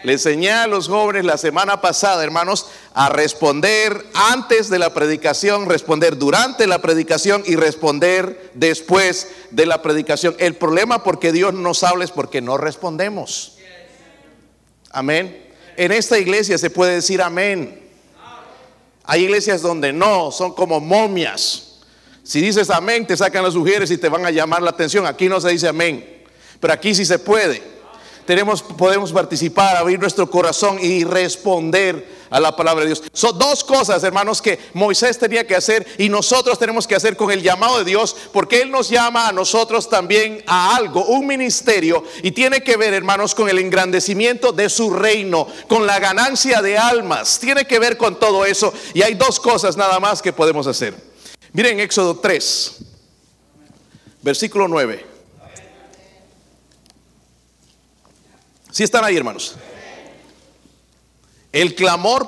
Le 0.03 0.13
enseñé 0.13 0.51
a 0.51 0.67
los 0.67 0.87
jóvenes 0.87 1.25
la 1.25 1.35
semana 1.35 1.81
pasada, 1.81 2.23
hermanos, 2.23 2.67
a 2.93 3.09
responder 3.09 4.05
antes 4.13 4.69
de 4.69 4.77
la 4.77 4.93
predicación, 4.93 5.67
responder 5.67 6.19
durante 6.19 6.67
la 6.67 6.79
predicación 6.79 7.41
y 7.43 7.55
responder 7.55 8.51
después 8.53 9.29
de 9.49 9.65
la 9.65 9.81
predicación. 9.81 10.35
El 10.37 10.53
problema 10.53 11.01
porque 11.03 11.31
Dios 11.31 11.55
nos 11.55 11.83
habla 11.83 12.03
es 12.03 12.11
porque 12.11 12.39
no 12.39 12.57
respondemos. 12.57 13.57
Amén. 14.91 15.43
En 15.75 15.91
esta 15.91 16.19
iglesia 16.19 16.59
se 16.59 16.69
puede 16.69 16.93
decir 16.93 17.23
amén. 17.23 17.84
Hay 19.07 19.23
iglesias 19.23 19.61
donde 19.61 19.93
no, 19.93 20.31
son 20.31 20.53
como 20.53 20.79
momias. 20.79 21.79
Si 22.23 22.41
dices 22.41 22.69
amén, 22.69 23.05
te 23.05 23.15
sacan 23.15 23.43
las 23.43 23.55
mujeres 23.55 23.91
y 23.91 23.97
te 23.97 24.09
van 24.09 24.25
a 24.25 24.31
llamar 24.31 24.61
la 24.61 24.71
atención. 24.71 25.05
Aquí 25.05 25.29
no 25.29 25.39
se 25.39 25.49
dice 25.49 25.67
amén, 25.67 26.23
pero 26.59 26.73
aquí 26.73 26.95
sí 26.95 27.05
se 27.05 27.19
puede. 27.19 27.61
Tenemos, 28.25 28.63
podemos 28.63 29.13
participar, 29.13 29.77
abrir 29.77 29.99
nuestro 29.99 30.29
corazón 30.29 30.79
y 30.81 31.03
responder 31.03 32.14
a 32.29 32.39
la 32.39 32.55
palabra 32.55 32.81
de 32.81 32.87
Dios. 32.87 33.03
Son 33.13 33.37
dos 33.37 33.63
cosas, 33.63 34.03
hermanos, 34.03 34.41
que 34.41 34.59
Moisés 34.73 35.17
tenía 35.17 35.45
que 35.45 35.55
hacer 35.55 35.85
y 35.97 36.09
nosotros 36.09 36.59
tenemos 36.59 36.87
que 36.87 36.95
hacer 36.95 37.15
con 37.15 37.31
el 37.31 37.41
llamado 37.41 37.77
de 37.77 37.85
Dios, 37.85 38.15
porque 38.31 38.61
Él 38.61 38.71
nos 38.71 38.89
llama 38.89 39.27
a 39.27 39.31
nosotros 39.31 39.89
también 39.89 40.43
a 40.47 40.75
algo, 40.75 41.05
un 41.05 41.27
ministerio, 41.27 42.03
y 42.23 42.31
tiene 42.31 42.61
que 42.61 42.77
ver, 42.77 42.93
hermanos, 42.93 43.35
con 43.35 43.49
el 43.49 43.59
engrandecimiento 43.59 44.51
de 44.51 44.69
su 44.69 44.91
reino, 44.91 45.47
con 45.67 45.85
la 45.85 45.99
ganancia 45.99 46.61
de 46.61 46.77
almas, 46.77 47.39
tiene 47.39 47.65
que 47.65 47.79
ver 47.79 47.97
con 47.97 48.19
todo 48.19 48.45
eso. 48.45 48.73
Y 48.93 49.01
hay 49.01 49.13
dos 49.15 49.39
cosas 49.39 49.77
nada 49.77 49.99
más 49.99 50.21
que 50.21 50.33
podemos 50.33 50.67
hacer. 50.67 50.95
Miren 51.53 51.79
Éxodo 51.79 52.19
3, 52.19 52.77
versículo 54.21 54.67
9. 54.67 55.05
Si 58.71 58.83
están 58.83 59.05
ahí, 59.05 59.15
hermanos? 59.15 59.55
El 61.55 61.73
clamor, 61.73 62.27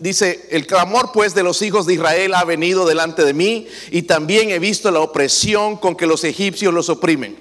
dice, 0.00 0.48
el 0.50 0.66
clamor 0.66 1.12
pues 1.12 1.36
de 1.36 1.44
los 1.44 1.62
hijos 1.62 1.86
de 1.86 1.94
Israel 1.94 2.34
ha 2.34 2.42
venido 2.42 2.84
delante 2.84 3.24
de 3.24 3.32
mí 3.32 3.68
y 3.92 4.02
también 4.02 4.50
he 4.50 4.58
visto 4.58 4.90
la 4.90 4.98
opresión 4.98 5.76
con 5.76 5.94
que 5.94 6.04
los 6.04 6.24
egipcios 6.24 6.74
los 6.74 6.88
oprimen. 6.88 7.36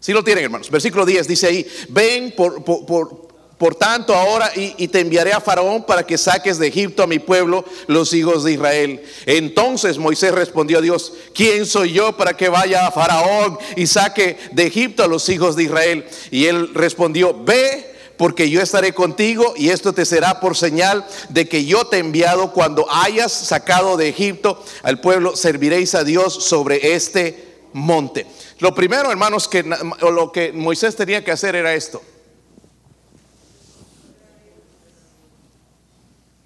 Si 0.00 0.12
lo 0.12 0.24
tienen, 0.24 0.42
hermanos. 0.42 0.68
Versículo 0.68 1.06
10 1.06 1.28
dice 1.28 1.46
ahí, 1.46 1.66
ven 1.90 2.34
por, 2.36 2.64
por, 2.64 3.74
tanto 3.76 4.12
ahora 4.12 4.50
y, 4.56 4.74
y, 4.76 4.88
te 4.88 4.98
enviaré 4.98 5.32
a 5.32 5.40
Faraón 5.40 5.86
para 5.86 6.04
que 6.04 6.18
saques 6.18 6.58
de 6.58 6.66
Egipto 6.66 7.04
a 7.04 7.06
mi 7.06 7.20
pueblo, 7.20 7.64
los 7.86 8.12
hijos 8.12 8.42
de 8.42 8.54
Israel. 8.54 9.04
Entonces 9.26 9.98
Moisés 9.98 10.32
respondió 10.32 10.78
a 10.78 10.82
Dios, 10.82 11.12
¿quién 11.32 11.64
soy 11.64 11.92
yo 11.92 12.16
para 12.16 12.36
que 12.36 12.48
vaya 12.48 12.88
a 12.88 12.90
Faraón 12.90 13.56
y 13.76 13.86
saque 13.86 14.36
de 14.50 14.66
Egipto 14.66 15.04
a 15.04 15.06
los 15.06 15.28
hijos 15.28 15.54
de 15.54 15.62
Israel? 15.62 16.04
Y 16.32 16.46
él 16.46 16.74
respondió, 16.74 17.38
ve 17.44 17.89
porque 18.20 18.50
yo 18.50 18.60
estaré 18.60 18.92
contigo 18.92 19.54
y 19.56 19.70
esto 19.70 19.94
te 19.94 20.04
será 20.04 20.40
por 20.40 20.54
señal 20.54 21.06
de 21.30 21.48
que 21.48 21.64
yo 21.64 21.86
te 21.86 21.96
he 21.96 22.00
enviado 22.00 22.52
cuando 22.52 22.84
hayas 22.92 23.32
sacado 23.32 23.96
de 23.96 24.10
Egipto 24.10 24.62
al 24.82 25.00
pueblo, 25.00 25.36
serviréis 25.36 25.94
a 25.94 26.04
Dios 26.04 26.34
sobre 26.34 26.92
este 26.92 27.62
monte. 27.72 28.26
Lo 28.58 28.74
primero, 28.74 29.10
hermanos, 29.10 29.48
que 29.48 29.62
lo 29.62 30.32
que 30.32 30.52
Moisés 30.52 30.96
tenía 30.96 31.24
que 31.24 31.32
hacer 31.32 31.56
era 31.56 31.72
esto. 31.72 32.02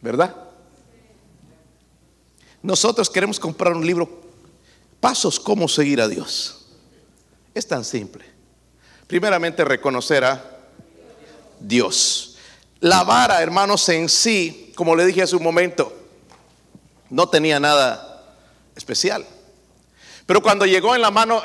¿Verdad? 0.00 0.32
Nosotros 2.62 3.10
queremos 3.10 3.40
comprar 3.40 3.72
un 3.72 3.84
libro, 3.84 4.22
Pasos 5.00 5.40
cómo 5.40 5.66
seguir 5.66 6.00
a 6.00 6.06
Dios. 6.06 6.66
Es 7.52 7.66
tan 7.66 7.84
simple. 7.84 8.24
Primeramente 9.08 9.64
reconocer 9.64 10.24
a 10.24 10.53
Dios. 11.60 12.36
La 12.80 13.04
vara, 13.04 13.42
hermanos, 13.42 13.88
en 13.88 14.08
sí, 14.08 14.72
como 14.74 14.94
le 14.94 15.06
dije 15.06 15.22
hace 15.22 15.36
un 15.36 15.42
momento, 15.42 15.92
no 17.10 17.28
tenía 17.28 17.58
nada 17.58 18.24
especial. 18.76 19.24
Pero 20.26 20.42
cuando 20.42 20.64
llegó 20.64 20.94
en 20.94 21.02
la 21.02 21.10
mano, 21.10 21.42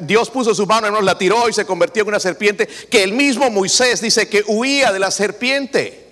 Dios 0.00 0.30
puso 0.30 0.54
su 0.54 0.66
mano, 0.66 0.86
hermanos, 0.86 1.04
la 1.04 1.18
tiró 1.18 1.48
y 1.48 1.52
se 1.52 1.66
convirtió 1.66 2.02
en 2.02 2.08
una 2.08 2.20
serpiente, 2.20 2.66
que 2.66 3.02
el 3.02 3.12
mismo 3.12 3.50
Moisés 3.50 4.00
dice 4.00 4.28
que 4.28 4.44
huía 4.46 4.92
de 4.92 4.98
la 5.00 5.10
serpiente. 5.10 6.06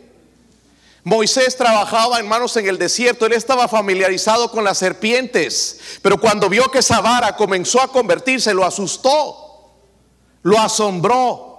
Moisés 1.04 1.56
trabajaba, 1.56 2.18
hermanos, 2.18 2.56
en 2.56 2.66
el 2.66 2.78
desierto, 2.78 3.26
él 3.26 3.33
estaba 3.33 3.68
familiarizado 3.68 4.50
con 4.50 4.64
las 4.64 4.78
serpientes, 4.78 5.78
pero 6.02 6.21
cuando 6.21 6.49
vio 6.49 6.68
que 6.68 6.80
esa 6.80 7.00
vara 7.00 7.37
comenzó 7.37 7.80
a 7.80 7.92
convertirse, 7.92 8.52
lo 8.52 8.64
asustó, 8.64 9.73
lo 10.42 10.59
asombró. 10.59 11.55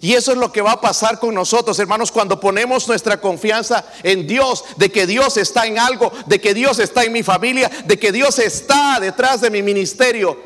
Y 0.00 0.14
eso 0.14 0.32
es 0.32 0.38
lo 0.38 0.52
que 0.52 0.60
va 0.60 0.72
a 0.72 0.80
pasar 0.80 1.18
con 1.18 1.34
nosotros, 1.34 1.78
hermanos, 1.78 2.12
cuando 2.12 2.38
ponemos 2.38 2.86
nuestra 2.88 3.20
confianza 3.20 3.84
en 4.02 4.26
Dios, 4.26 4.64
de 4.76 4.90
que 4.90 5.06
Dios 5.06 5.36
está 5.36 5.66
en 5.66 5.78
algo, 5.78 6.12
de 6.26 6.40
que 6.40 6.54
Dios 6.54 6.78
está 6.78 7.04
en 7.04 7.12
mi 7.12 7.22
familia, 7.22 7.70
de 7.84 7.98
que 7.98 8.12
Dios 8.12 8.38
está 8.38 8.98
detrás 9.00 9.40
de 9.40 9.50
mi 9.50 9.62
ministerio. 9.62 10.38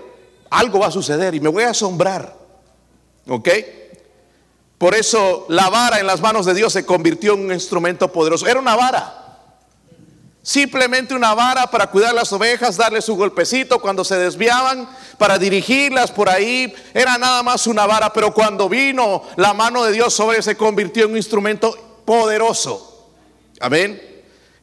Algo 0.51 0.81
va 0.81 0.89
a 0.89 0.91
suceder 0.91 1.35
y 1.35 1.41
me 1.41 1.49
voy 1.49 1.65
a 1.65 1.71
asombrar. 1.71 2.37
¿Ok? 3.29 3.49
Por 4.79 4.95
eso 4.95 5.45
la 5.49 5.69
vara 5.69 6.01
en 6.01 6.07
las 6.07 6.21
manos 6.21 6.47
de 6.47 6.55
Dios 6.55 6.73
se 6.73 6.87
convirtió 6.87 7.35
en 7.35 7.41
un 7.41 7.53
instrumento 7.53 8.11
poderoso. 8.11 8.47
Era 8.47 8.59
una 8.59 8.77
vara. 8.77 9.20
Simplemente 10.51 11.15
una 11.15 11.33
vara 11.33 11.69
para 11.69 11.87
cuidar 11.87 12.13
las 12.13 12.33
ovejas, 12.33 12.77
darle 12.77 13.01
su 13.01 13.15
golpecito 13.15 13.81
cuando 13.81 14.03
se 14.03 14.17
desviaban, 14.17 14.91
para 15.17 15.39
dirigirlas 15.39 16.11
por 16.11 16.29
ahí. 16.29 16.75
Era 16.93 17.17
nada 17.19 17.45
más 17.45 17.69
una 17.69 17.87
vara, 17.87 18.13
pero 18.13 18.35
cuando 18.35 18.69
vino 18.69 19.23
la 19.37 19.55
mano 19.55 19.85
de 19.85 19.93
Dios 19.93 20.13
sobre 20.13 20.43
se 20.43 20.57
convirtió 20.57 21.05
en 21.05 21.13
un 21.13 21.19
instrumento 21.19 22.03
poderoso. 22.05 23.13
Amén. 23.61 24.10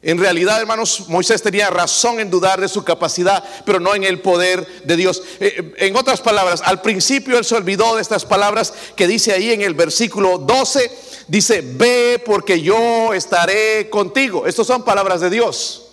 En 0.00 0.18
realidad, 0.18 0.60
hermanos, 0.60 1.08
Moisés 1.08 1.42
tenía 1.42 1.70
razón 1.70 2.20
en 2.20 2.30
dudar 2.30 2.60
de 2.60 2.68
su 2.68 2.84
capacidad, 2.84 3.42
pero 3.66 3.80
no 3.80 3.96
en 3.96 4.04
el 4.04 4.20
poder 4.20 4.64
de 4.84 4.94
Dios. 4.94 5.22
Eh, 5.40 5.74
en 5.78 5.96
otras 5.96 6.20
palabras, 6.20 6.62
al 6.64 6.80
principio 6.82 7.36
él 7.36 7.44
se 7.44 7.56
olvidó 7.56 7.96
de 7.96 8.02
estas 8.02 8.24
palabras 8.24 8.72
que 8.94 9.08
dice 9.08 9.32
ahí 9.32 9.50
en 9.50 9.62
el 9.62 9.74
versículo 9.74 10.38
12, 10.38 10.90
dice, 11.26 11.62
ve 11.64 12.22
porque 12.24 12.62
yo 12.62 13.12
estaré 13.12 13.90
contigo. 13.90 14.46
Estas 14.46 14.68
son 14.68 14.84
palabras 14.84 15.20
de 15.20 15.30
Dios. 15.30 15.88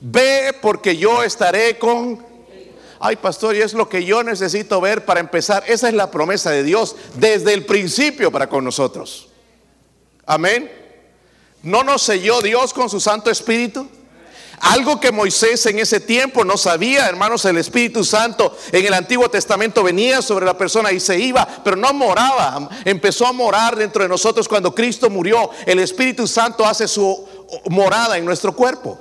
Ve 0.00 0.56
porque 0.62 0.96
yo 0.96 1.22
estaré 1.22 1.78
con... 1.78 2.24
Ay, 2.98 3.16
pastor, 3.16 3.54
y 3.54 3.60
es 3.60 3.74
lo 3.74 3.90
que 3.90 4.06
yo 4.06 4.22
necesito 4.22 4.80
ver 4.80 5.04
para 5.04 5.20
empezar. 5.20 5.64
Esa 5.66 5.88
es 5.88 5.94
la 5.94 6.10
promesa 6.10 6.50
de 6.50 6.62
Dios 6.62 6.96
desde 7.16 7.52
el 7.52 7.66
principio 7.66 8.32
para 8.32 8.48
con 8.48 8.64
nosotros. 8.64 9.28
Amén. 10.24 10.83
¿No 11.64 11.82
nos 11.82 12.02
selló 12.02 12.42
Dios 12.42 12.72
con 12.72 12.88
su 12.90 13.00
Santo 13.00 13.30
Espíritu? 13.30 13.88
Algo 14.60 15.00
que 15.00 15.10
Moisés 15.10 15.66
en 15.66 15.78
ese 15.78 15.98
tiempo 15.98 16.44
no 16.44 16.56
sabía, 16.56 17.06
hermanos, 17.06 17.44
el 17.44 17.58
Espíritu 17.58 18.04
Santo 18.04 18.56
en 18.70 18.86
el 18.86 18.94
Antiguo 18.94 19.28
Testamento 19.28 19.82
venía 19.82 20.22
sobre 20.22 20.46
la 20.46 20.56
persona 20.56 20.92
y 20.92 21.00
se 21.00 21.18
iba, 21.18 21.46
pero 21.64 21.76
no 21.76 21.92
moraba, 21.92 22.68
empezó 22.84 23.26
a 23.26 23.32
morar 23.32 23.76
dentro 23.76 24.02
de 24.02 24.08
nosotros 24.08 24.46
cuando 24.46 24.74
Cristo 24.74 25.10
murió. 25.10 25.50
El 25.66 25.80
Espíritu 25.80 26.26
Santo 26.26 26.64
hace 26.64 26.86
su 26.86 27.26
morada 27.68 28.16
en 28.16 28.24
nuestro 28.24 28.54
cuerpo. 28.54 28.98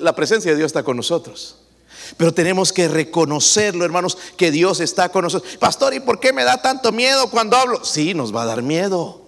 la 0.00 0.14
presencia 0.14 0.50
de 0.50 0.56
Dios 0.56 0.66
está 0.66 0.82
con 0.82 0.96
nosotros. 0.96 1.58
Pero 2.16 2.34
tenemos 2.34 2.72
que 2.72 2.88
reconocerlo, 2.88 3.84
hermanos, 3.84 4.18
que 4.36 4.50
Dios 4.50 4.80
está 4.80 5.08
con 5.10 5.24
nosotros. 5.24 5.56
Pastor, 5.56 5.94
¿y 5.94 6.00
por 6.00 6.20
qué 6.20 6.32
me 6.32 6.44
da 6.44 6.60
tanto 6.60 6.92
miedo 6.92 7.30
cuando 7.30 7.56
hablo? 7.56 7.84
Sí, 7.84 8.14
nos 8.14 8.34
va 8.34 8.42
a 8.42 8.46
dar 8.46 8.62
miedo. 8.62 9.23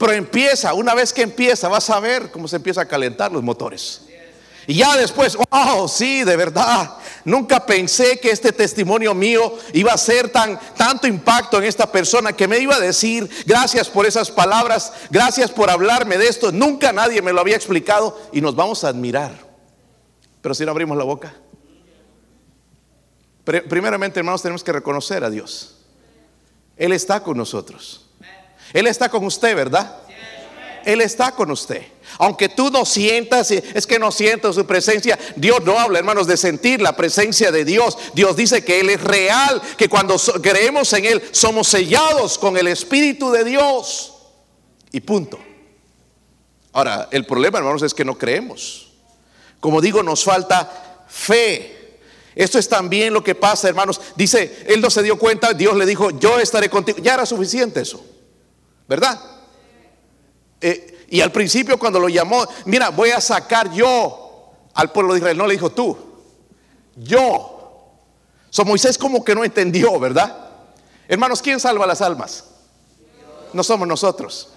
Pero 0.00 0.14
empieza, 0.14 0.72
una 0.72 0.94
vez 0.94 1.12
que 1.12 1.20
empieza, 1.20 1.68
vas 1.68 1.90
a 1.90 2.00
ver 2.00 2.30
cómo 2.30 2.48
se 2.48 2.56
empieza 2.56 2.80
a 2.80 2.88
calentar 2.88 3.30
los 3.30 3.42
motores. 3.42 4.00
Y 4.66 4.76
ya 4.76 4.96
después, 4.96 5.36
oh, 5.50 5.88
sí, 5.88 6.24
de 6.24 6.36
verdad. 6.38 6.96
Nunca 7.26 7.66
pensé 7.66 8.18
que 8.18 8.30
este 8.30 8.50
testimonio 8.50 9.12
mío 9.14 9.58
iba 9.74 9.92
a 9.92 9.98
ser 9.98 10.30
tan 10.30 10.58
tanto 10.74 11.06
impacto 11.06 11.58
en 11.58 11.64
esta 11.64 11.92
persona 11.92 12.32
que 12.32 12.48
me 12.48 12.58
iba 12.58 12.76
a 12.76 12.80
decir, 12.80 13.28
gracias 13.44 13.90
por 13.90 14.06
esas 14.06 14.30
palabras, 14.30 14.90
gracias 15.10 15.50
por 15.50 15.68
hablarme 15.68 16.16
de 16.16 16.28
esto. 16.28 16.50
Nunca 16.50 16.94
nadie 16.94 17.20
me 17.20 17.34
lo 17.34 17.42
había 17.42 17.56
explicado 17.56 18.18
y 18.32 18.40
nos 18.40 18.56
vamos 18.56 18.84
a 18.84 18.88
admirar. 18.88 19.34
Pero 20.40 20.54
si 20.54 20.64
no 20.64 20.70
abrimos 20.70 20.96
la 20.96 21.04
boca. 21.04 21.34
Primeramente, 23.44 24.18
hermanos, 24.20 24.40
tenemos 24.40 24.64
que 24.64 24.72
reconocer 24.72 25.24
a 25.24 25.28
Dios. 25.28 25.76
Él 26.78 26.92
está 26.92 27.22
con 27.22 27.36
nosotros. 27.36 28.09
Él 28.72 28.86
está 28.86 29.08
con 29.08 29.24
usted, 29.24 29.54
¿verdad? 29.54 29.96
Él 30.84 31.00
está 31.00 31.32
con 31.32 31.50
usted. 31.50 31.82
Aunque 32.18 32.48
tú 32.48 32.70
no 32.70 32.84
sientas, 32.84 33.50
es 33.50 33.86
que 33.86 33.98
no 33.98 34.10
siento 34.10 34.52
su 34.52 34.66
presencia. 34.66 35.18
Dios 35.36 35.62
no 35.64 35.78
habla, 35.78 35.98
hermanos, 35.98 36.26
de 36.26 36.36
sentir 36.36 36.80
la 36.80 36.96
presencia 36.96 37.52
de 37.52 37.64
Dios. 37.64 37.96
Dios 38.14 38.36
dice 38.36 38.64
que 38.64 38.80
Él 38.80 38.90
es 38.90 39.02
real, 39.02 39.60
que 39.76 39.88
cuando 39.88 40.16
creemos 40.42 40.92
en 40.92 41.04
Él 41.04 41.22
somos 41.32 41.68
sellados 41.68 42.38
con 42.38 42.56
el 42.56 42.66
Espíritu 42.66 43.30
de 43.30 43.44
Dios. 43.44 44.14
Y 44.92 45.00
punto. 45.00 45.38
Ahora, 46.72 47.08
el 47.10 47.26
problema, 47.26 47.58
hermanos, 47.58 47.82
es 47.82 47.94
que 47.94 48.04
no 48.04 48.18
creemos. 48.18 48.92
Como 49.60 49.80
digo, 49.80 50.02
nos 50.02 50.24
falta 50.24 51.04
fe. 51.08 51.98
Esto 52.34 52.58
es 52.58 52.68
también 52.68 53.12
lo 53.12 53.22
que 53.22 53.34
pasa, 53.34 53.68
hermanos. 53.68 54.00
Dice, 54.16 54.64
Él 54.66 54.80
no 54.80 54.90
se 54.90 55.02
dio 55.02 55.18
cuenta, 55.18 55.52
Dios 55.52 55.76
le 55.76 55.86
dijo, 55.86 56.10
yo 56.18 56.38
estaré 56.38 56.70
contigo. 56.70 56.98
Ya 57.02 57.14
era 57.14 57.26
suficiente 57.26 57.80
eso. 57.80 58.04
¿Verdad? 58.90 59.20
Eh, 60.60 61.06
y 61.10 61.20
al 61.20 61.30
principio 61.30 61.78
cuando 61.78 62.00
lo 62.00 62.08
llamó, 62.08 62.44
mira, 62.64 62.88
voy 62.88 63.10
a 63.10 63.20
sacar 63.20 63.70
yo 63.70 64.50
al 64.74 64.90
pueblo 64.90 65.12
de 65.14 65.20
Israel, 65.20 65.38
no 65.38 65.46
le 65.46 65.52
dijo 65.54 65.70
tú, 65.70 65.96
yo. 66.96 67.86
So 68.50 68.64
Moisés 68.64 68.98
como 68.98 69.24
que 69.24 69.32
no 69.32 69.44
entendió, 69.44 69.96
¿verdad? 70.00 70.36
Hermanos, 71.06 71.40
¿quién 71.40 71.60
salva 71.60 71.86
las 71.86 72.02
almas? 72.02 72.46
No 73.52 73.62
somos 73.62 73.86
nosotros. 73.86 74.48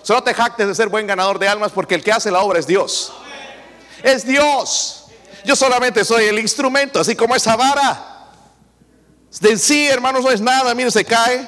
Solo 0.00 0.22
te 0.22 0.32
jactes 0.32 0.66
de 0.66 0.74
ser 0.74 0.88
buen 0.88 1.06
ganador 1.06 1.38
de 1.38 1.46
almas 1.46 1.70
porque 1.70 1.96
el 1.96 2.02
que 2.02 2.12
hace 2.12 2.30
la 2.30 2.40
obra 2.40 2.58
es 2.58 2.66
Dios. 2.66 3.12
Es 4.02 4.26
Dios. 4.26 5.04
Yo 5.44 5.54
solamente 5.54 6.02
soy 6.02 6.24
el 6.24 6.38
instrumento, 6.38 6.98
así 6.98 7.14
como 7.14 7.36
esa 7.36 7.56
vara. 7.56 8.30
De 9.38 9.58
sí, 9.58 9.86
hermanos, 9.86 10.24
no 10.24 10.30
es 10.30 10.40
nada. 10.40 10.74
Mire, 10.74 10.90
se 10.90 11.04
cae. 11.04 11.46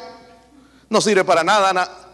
No 0.91 1.01
sirve 1.01 1.25
para 1.25 1.43
nada. 1.43 1.73
nada 1.73 2.08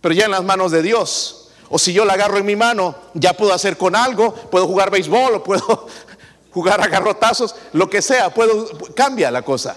pero 0.00 0.14
ya 0.14 0.24
en 0.24 0.30
las 0.30 0.44
manos 0.44 0.72
de 0.72 0.82
Dios. 0.82 1.50
O 1.68 1.78
si 1.78 1.92
yo 1.92 2.04
la 2.04 2.14
agarro 2.14 2.38
en 2.38 2.46
mi 2.46 2.56
mano, 2.56 2.96
ya 3.14 3.32
puedo 3.32 3.52
hacer 3.52 3.76
con 3.76 3.94
algo, 3.94 4.34
puedo 4.34 4.66
jugar 4.66 4.90
béisbol 4.90 5.36
o 5.36 5.44
puedo 5.44 5.86
jugar 6.50 6.80
a 6.80 6.88
garrotazos, 6.88 7.54
lo 7.72 7.88
que 7.88 8.02
sea, 8.02 8.34
puedo, 8.34 8.68
cambia 8.94 9.30
la 9.30 9.42
cosa. 9.42 9.76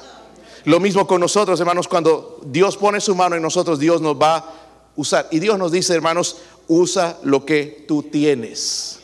Lo 0.66 0.80
mismo 0.80 1.06
con 1.06 1.20
nosotros, 1.22 1.60
hermanos, 1.60 1.88
cuando 1.88 2.40
Dios 2.46 2.78
pone 2.78 3.02
su 3.02 3.16
mano 3.16 3.36
en 3.36 3.42
nosotros, 3.42 3.80
Dios 3.80 4.02
nos 4.02 4.16
va 4.16 4.38
a 4.38 4.46
usar. 4.96 5.28
Y 5.30 5.40
Dios 5.40 5.60
nos 5.60 5.72
dice, 5.72 5.94
hermanos, 5.94 6.38
usa 6.68 7.18
lo 7.24 7.46
que 7.46 7.86
tú 7.88 8.04
tienes. 8.04 9.02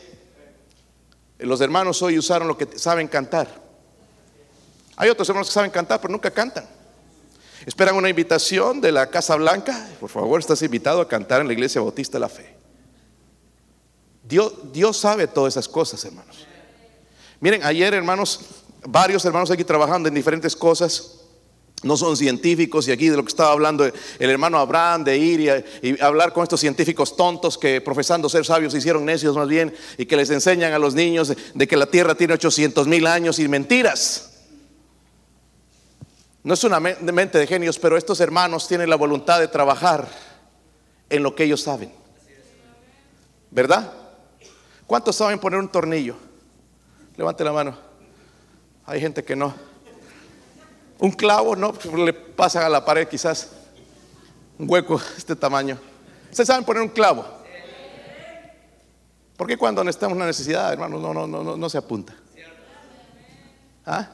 Los 1.38 1.62
hermanos 1.62 2.02
hoy 2.02 2.18
usaron 2.18 2.48
lo 2.48 2.58
que 2.58 2.68
saben 2.78 3.08
cantar. 3.08 3.48
Hay 4.96 5.10
otros 5.10 5.28
hermanos 5.30 5.48
que 5.48 5.54
saben 5.54 5.72
cantar, 5.72 6.02
pero 6.02 6.12
nunca 6.12 6.32
cantan. 6.32 6.79
Esperan 7.66 7.96
una 7.96 8.10
invitación 8.10 8.82
de 8.82 8.92
la 8.92 9.10
Casa 9.10 9.36
Blanca. 9.36 9.90
Por 10.00 10.10
favor, 10.10 10.40
estás 10.40 10.62
invitado 10.62 11.02
a 11.02 11.08
cantar 11.08 11.42
en 11.42 11.48
la 11.48 11.54
Iglesia 11.54 11.82
Bautista 11.82 12.18
de 12.18 12.22
la 12.22 12.30
Fe. 12.30 12.56
Dios, 14.24 14.54
Dios 14.72 14.98
sabe 14.98 15.28
todas 15.28 15.54
esas 15.54 15.68
cosas, 15.68 16.04
hermanos. 16.06 16.46
Miren, 17.40 17.64
ayer, 17.64 17.94
hermanos, 17.94 18.42
varios 18.86 19.26
hermanos 19.26 19.50
aquí 19.52 19.64
trabajando 19.64 20.08
en 20.08 20.16
diferentes 20.16 20.56
cosas. 20.56 21.16
No 21.82 21.96
son 21.96 22.18
científicos 22.18 22.88
y 22.88 22.92
aquí 22.92 23.08
de 23.08 23.16
lo 23.16 23.24
que 23.24 23.30
estaba 23.30 23.54
hablando 23.54 23.86
el 23.86 24.30
hermano 24.30 24.58
Abraham 24.58 25.06
de 25.06 25.18
ir 25.18 25.64
y, 25.82 26.02
hablar 26.02 26.34
con 26.34 26.44
estos 26.44 26.60
científicos 26.60 27.16
tontos 27.16 27.58
que 27.58 27.80
profesando 27.80 28.28
ser 28.28 28.46
sabios 28.46 28.76
hicieron 28.76 29.06
necios 29.06 29.36
más 29.38 29.48
bien 29.48 29.74
y 29.98 30.06
que 30.06 30.18
les 30.18 30.30
enseñan 30.30 30.74
a 30.74 30.80
los 30.80 30.94
niños 30.94 31.34
de, 31.54 31.68
que 31.68 31.78
la 31.78 31.86
tierra 31.86 32.16
tiene 32.16 32.34
800 32.34 32.86
mil 32.86 33.08
años 33.08 33.40
y 33.40 33.48
mentiras. 33.48 34.39
No 36.44 36.54
es 36.54 36.64
una 36.64 36.80
mente 36.80 37.38
de 37.38 37.48
genios, 37.48 37.78
pero 37.78 37.98
estos 37.98 38.20
hermanos 38.22 38.68
tienen 38.68 38.90
la 38.90 38.96
voluntad 38.96 39.40
de 39.40 39.48
trabajar 39.48 40.08
en 41.10 41.24
lo 41.24 41.36
que 41.36 41.44
ellos 41.44 41.62
saben. 41.62 41.92
¿Verdad? 43.52 43.92
¿Cuántos 44.88 45.16
saben 45.16 45.40
poner 45.40 45.60
un 45.60 45.70
tornillo? 45.70 46.16
Levante 47.18 47.44
la 47.44 47.52
mano. 47.52 47.78
Hay 48.86 49.02
gente 49.02 49.24
que 49.24 49.36
no. 49.36 49.54
Un 51.00 51.12
clavo, 51.12 51.56
no, 51.56 51.74
le 51.98 52.14
pasa 52.14 52.66
a 52.66 52.70
la 52.70 52.84
pared 52.84 53.08
quizás. 53.08 53.52
Un 54.58 54.70
hueco 54.70 55.02
este 55.18 55.36
tamaño. 55.36 55.78
¿Ustedes 56.30 56.48
saben 56.48 56.64
poner 56.64 56.82
un 56.82 56.90
clavo? 56.90 57.26
Porque 59.38 59.58
cuando 59.58 59.84
necesitamos 59.84 60.16
una 60.18 60.26
necesidad, 60.26 60.74
hermano, 60.74 61.00
no, 61.00 61.14
no, 61.14 61.26
no, 61.26 61.56
no, 61.56 61.70
se 61.70 61.78
apunta. 61.78 62.14
¿Ah? 63.86 64.10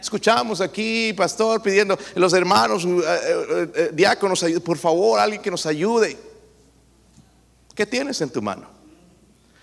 Escuchamos 0.00 0.60
aquí, 0.60 1.12
pastor, 1.12 1.60
pidiendo 1.60 1.98
los 2.14 2.32
hermanos, 2.32 2.84
eh, 2.84 2.88
eh, 2.88 3.72
eh, 3.74 3.90
diáconos, 3.92 4.44
por 4.64 4.78
favor, 4.78 5.18
alguien 5.18 5.42
que 5.42 5.50
nos 5.50 5.66
ayude. 5.66 6.16
¿Qué 7.74 7.84
tienes 7.84 8.20
en 8.20 8.30
tu 8.30 8.40
mano? 8.40 8.68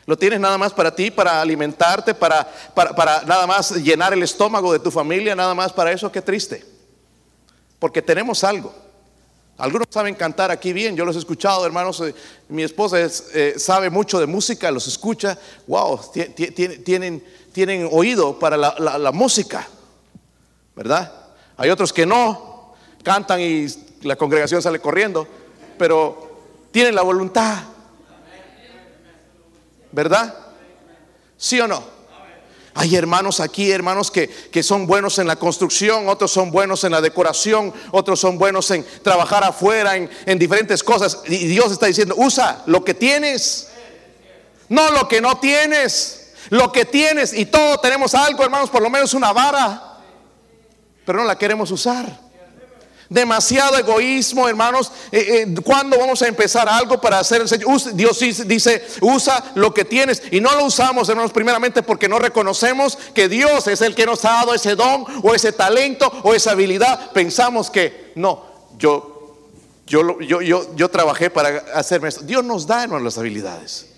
Lo 0.06 0.18
tienes 0.18 0.40
nada 0.40 0.58
más 0.58 0.74
para 0.74 0.94
ti, 0.94 1.10
para 1.10 1.42
alimentarte, 1.42 2.14
para, 2.14 2.48
para, 2.76 3.24
nada 3.24 3.48
más 3.48 3.72
llenar 3.72 4.14
el 4.14 4.24
estómago 4.24 4.72
de 4.72 4.80
tu 4.80 4.92
familia, 4.92 5.36
nada 5.36 5.56
más 5.56 5.74
para 5.74 5.92
eso, 5.92 6.12
qué 6.12 6.22
triste. 6.22 6.64
Porque 7.80 8.02
tenemos 8.02 8.44
algo. 8.44 8.74
Algunos 9.58 9.88
saben 9.90 10.16
cantar 10.16 10.52
aquí 10.52 10.74
bien, 10.74 10.98
yo 10.98 11.06
los 11.06 11.16
he 11.16 11.20
escuchado, 11.20 11.66
hermanos. 11.66 12.04
Mi 12.50 12.62
esposa 12.62 12.98
sabe 13.58 13.90
mucho 13.90 14.20
de 14.20 14.28
música, 14.28 14.70
los 14.70 14.86
escucha. 14.86 15.38
Wow, 15.66 16.02
tienen, 16.86 17.24
tienen 17.54 17.90
oído 17.92 18.38
para 18.38 18.58
la 18.58 19.12
música, 19.12 19.68
¿verdad? 20.76 21.12
Hay 21.58 21.70
otros 21.70 21.94
que 21.94 22.06
no, 22.06 22.76
cantan 23.04 23.40
y 23.40 23.68
la 24.02 24.16
congregación 24.16 24.62
sale 24.62 24.80
corriendo, 24.80 25.28
pero 25.78 26.42
tienen 26.72 26.96
la 26.96 27.02
voluntad. 27.02 27.64
¿verdad? 29.96 30.36
¿Sí 31.38 31.60
o 31.60 31.68
no? 31.68 31.96
Hay 32.78 32.94
hermanos 32.98 33.40
aquí, 33.40 33.72
hermanos 33.72 34.12
que, 34.12 34.28
que, 34.28 34.62
son 34.62 34.86
buenos 34.86 35.18
en 35.18 35.28
la 35.28 35.38
construcción, 35.38 36.10
otros 36.10 36.30
son 36.30 36.52
buenos 36.52 36.84
en 36.84 36.92
la 36.92 37.00
decoración, 37.00 37.74
otros 37.92 38.20
son 38.20 38.38
buenos 38.38 38.70
en 38.72 38.86
trabajar 39.02 39.46
afuera, 39.46 39.96
en, 39.96 40.10
en 40.26 40.38
diferentes 40.38 40.84
cosas. 40.84 41.22
Y 41.26 41.48
Dios 41.48 41.72
está 41.72 41.86
diciendo, 41.86 42.16
usa 42.18 42.64
lo 42.66 42.84
que 42.84 42.94
tienes, 42.94 43.70
no 44.68 44.92
lo 44.92 45.08
que 45.08 45.22
no 45.22 45.38
tienes, 45.38 46.34
lo 46.50 46.74
que 46.74 46.84
tienes. 46.84 47.32
Y 47.32 47.46
todos 47.46 47.80
tenemos 47.80 48.14
algo, 48.14 48.44
hermanos, 48.44 48.70
por 48.70 48.82
lo 48.82 48.90
menos 48.90 49.14
una 49.14 49.32
vara, 49.32 49.95
pero 51.06 51.20
no 51.20 51.26
la 51.26 51.38
queremos 51.38 51.72
usar. 51.72 52.26
Demasiado 53.10 53.78
egoísmo, 53.78 54.50
hermanos. 54.50 54.92
Eh, 55.12 55.46
eh, 55.48 55.56
¿Cuándo 55.64 55.98
vamos 56.00 56.22
a 56.24 56.28
empezar 56.28 56.68
algo 56.68 57.00
para 57.00 57.20
hacer 57.20 57.42
el 57.42 57.48
Señor? 57.48 57.94
Dios 57.94 58.20
dice, 58.48 58.86
usa 59.02 59.52
lo 59.56 59.74
que 59.74 59.86
tienes. 59.86 60.24
Y 60.32 60.42
no 60.42 60.54
lo 60.56 60.66
usamos, 60.66 61.08
hermanos, 61.08 61.32
primeramente 61.32 61.84
porque 61.84 62.10
no 62.10 62.18
reconocemos 62.18 62.98
que 63.14 63.30
Dios 63.30 63.68
es 63.68 63.82
el 63.82 63.94
que 63.94 64.08
nos 64.08 64.26
ha 64.26 64.32
dado 64.32 64.54
ese 64.56 64.76
don 64.76 65.06
o 65.22 65.36
ese 65.36 65.52
talento 65.52 66.12
o 66.24 66.34
esa 66.34 66.52
habilidad. 66.52 67.12
Pensamos 67.12 67.70
que 67.70 68.12
no, 68.16 68.44
yo, 68.80 69.38
yo, 69.86 70.20
yo, 70.22 70.42
yo, 70.42 70.76
yo 70.76 70.90
trabajé 70.90 71.30
para 71.30 71.64
hacerme 71.76 72.10
esto. 72.10 72.24
Dios 72.24 72.44
nos 72.44 72.66
da, 72.66 72.84
hermanos, 72.84 73.04
las 73.04 73.18
habilidades. 73.20 73.92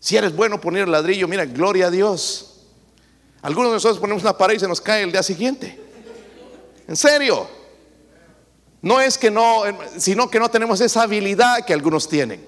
Si 0.00 0.16
eres 0.16 0.34
bueno 0.34 0.60
poner 0.60 0.84
el 0.84 0.92
ladrillo, 0.92 1.28
mira, 1.28 1.44
gloria 1.44 1.86
a 1.86 1.90
Dios. 1.90 2.62
Algunos 3.42 3.70
de 3.70 3.74
nosotros 3.74 4.00
ponemos 4.00 4.22
una 4.22 4.36
pared 4.36 4.56
y 4.56 4.60
se 4.60 4.66
nos 4.66 4.80
cae 4.80 5.04
el 5.04 5.12
día 5.12 5.22
siguiente. 5.22 5.87
En 6.88 6.96
serio. 6.96 7.46
No 8.80 9.00
es 9.00 9.18
que 9.18 9.30
no, 9.30 9.62
sino 9.98 10.30
que 10.30 10.40
no 10.40 10.48
tenemos 10.48 10.80
esa 10.80 11.02
habilidad 11.02 11.64
que 11.64 11.74
algunos 11.74 12.08
tienen. 12.08 12.46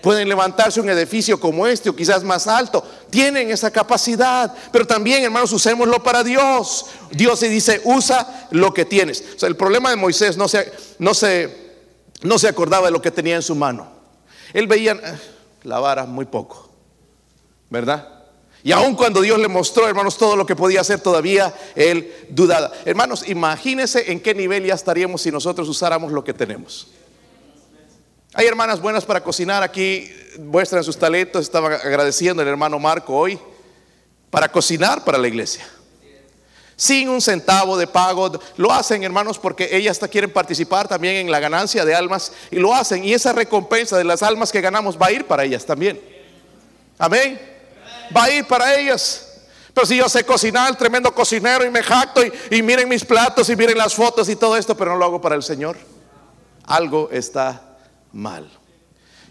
Pueden 0.00 0.28
levantarse 0.28 0.80
un 0.80 0.88
edificio 0.90 1.40
como 1.40 1.66
este 1.66 1.88
o 1.90 1.96
quizás 1.96 2.22
más 2.24 2.46
alto. 2.46 2.82
Tienen 3.10 3.50
esa 3.50 3.70
capacidad. 3.70 4.54
Pero 4.70 4.86
también, 4.86 5.24
hermanos, 5.24 5.52
usémoslo 5.52 6.02
para 6.02 6.22
Dios. 6.22 6.86
Dios 7.10 7.38
se 7.38 7.48
dice, 7.48 7.80
usa 7.84 8.48
lo 8.50 8.72
que 8.72 8.84
tienes. 8.84 9.24
O 9.34 9.38
sea, 9.38 9.48
el 9.48 9.56
problema 9.56 9.90
de 9.90 9.96
Moisés 9.96 10.36
no 10.36 10.46
se, 10.48 10.72
no 10.98 11.14
se, 11.14 11.72
no 12.22 12.38
se 12.38 12.48
acordaba 12.48 12.86
de 12.86 12.92
lo 12.92 13.02
que 13.02 13.10
tenía 13.10 13.36
en 13.36 13.42
su 13.42 13.54
mano. 13.54 13.88
Él 14.52 14.66
veía 14.66 14.92
eh, 14.92 15.18
la 15.62 15.78
vara 15.78 16.04
muy 16.04 16.26
poco. 16.26 16.70
¿Verdad? 17.70 18.23
Y 18.64 18.72
aun 18.72 18.94
cuando 18.94 19.20
Dios 19.20 19.38
le 19.38 19.46
mostró, 19.46 19.86
hermanos, 19.86 20.16
todo 20.16 20.36
lo 20.36 20.46
que 20.46 20.56
podía 20.56 20.80
hacer, 20.80 20.98
todavía 20.98 21.54
él 21.74 22.10
dudaba. 22.30 22.72
Hermanos, 22.86 23.28
imagínense 23.28 24.10
en 24.10 24.20
qué 24.20 24.34
nivel 24.34 24.64
ya 24.64 24.72
estaríamos 24.72 25.20
si 25.20 25.30
nosotros 25.30 25.68
usáramos 25.68 26.12
lo 26.12 26.24
que 26.24 26.32
tenemos. 26.32 26.88
Hay 28.32 28.46
hermanas 28.46 28.80
buenas 28.80 29.04
para 29.04 29.22
cocinar 29.22 29.62
aquí, 29.62 30.10
muestran 30.38 30.82
sus 30.82 30.96
talentos. 30.96 31.42
Estaba 31.42 31.74
agradeciendo 31.74 32.40
el 32.40 32.48
hermano 32.48 32.78
Marco 32.78 33.14
hoy 33.14 33.38
para 34.30 34.48
cocinar 34.50 35.04
para 35.04 35.18
la 35.18 35.28
iglesia. 35.28 35.68
Sin 36.74 37.10
un 37.10 37.20
centavo 37.20 37.76
de 37.76 37.86
pago, 37.86 38.40
lo 38.56 38.72
hacen 38.72 39.04
hermanos 39.04 39.38
porque 39.38 39.76
ellas 39.76 40.00
quieren 40.10 40.32
participar 40.32 40.88
también 40.88 41.16
en 41.16 41.30
la 41.30 41.38
ganancia 41.38 41.84
de 41.84 41.94
almas 41.94 42.32
y 42.50 42.56
lo 42.56 42.74
hacen. 42.74 43.04
Y 43.04 43.12
esa 43.12 43.34
recompensa 43.34 43.98
de 43.98 44.04
las 44.04 44.22
almas 44.22 44.50
que 44.50 44.62
ganamos 44.62 44.98
va 44.98 45.08
a 45.08 45.12
ir 45.12 45.26
para 45.26 45.44
ellas 45.44 45.66
también. 45.66 46.00
Amén 46.96 47.53
va 48.14 48.24
a 48.24 48.30
ir 48.30 48.44
para 48.46 48.78
ellas. 48.78 49.34
Pero 49.74 49.86
si 49.86 49.96
yo 49.96 50.08
sé 50.08 50.24
cocinar, 50.24 50.76
tremendo 50.78 51.12
cocinero 51.12 51.64
y 51.64 51.70
me 51.70 51.82
jacto 51.82 52.20
y, 52.50 52.62
miren 52.62 52.88
mis 52.88 53.04
platos 53.04 53.48
y 53.50 53.56
miren 53.56 53.76
las 53.76 53.94
fotos 53.94 54.28
y 54.28 54.36
todo 54.36 54.56
esto, 54.56 54.76
pero 54.76 54.92
no 54.92 54.98
lo 54.98 55.04
hago 55.04 55.20
para 55.20 55.34
el 55.34 55.42
Señor, 55.42 55.76
algo 56.64 57.08
está 57.10 57.76
mal. 58.12 58.48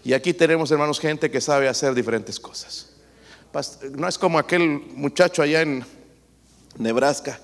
Y 0.04 0.12
aquí 0.12 0.34
tenemos, 0.34 0.70
hermanos, 0.70 1.00
gente 1.00 1.30
que 1.30 1.40
sabe 1.40 1.66
hacer 1.66 1.94
diferentes 1.94 2.38
cosas. 2.38 2.90
No 3.92 4.06
es 4.06 4.18
como 4.18 4.38
aquel 4.38 4.68
muchacho 4.68 5.40
allá 5.40 5.62
en 5.62 5.86
Nebraska 6.76 7.40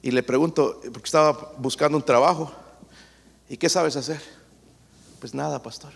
y 0.00 0.12
le 0.12 0.22
pregunto, 0.22 0.80
porque 0.92 1.06
estaba 1.06 1.54
buscando 1.58 1.96
un 1.96 2.04
trabajo, 2.04 2.52
¿y 3.48 3.56
qué 3.56 3.68
sabes 3.68 3.96
hacer? 3.96 4.20
Pues 5.18 5.34
nada, 5.34 5.60
pastor. 5.60 5.90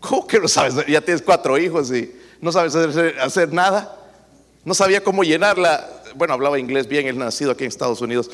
¿Cómo 0.00 0.26
que 0.26 0.40
no 0.40 0.48
sabes? 0.48 0.74
Ya 0.88 1.00
tienes 1.00 1.22
cuatro 1.22 1.56
hijos 1.58 1.92
y 1.92 2.12
no 2.40 2.52
sabes 2.52 2.74
hacer, 2.74 3.52
nada. 3.52 3.96
No 4.64 4.74
sabía 4.74 5.02
cómo 5.02 5.22
llenarla. 5.22 5.88
Bueno, 6.14 6.34
hablaba 6.34 6.58
inglés 6.58 6.86
bien, 6.88 7.06
él 7.06 7.18
nacido 7.18 7.52
aquí 7.52 7.64
en 7.64 7.68
Estados 7.68 8.00
Unidos, 8.00 8.30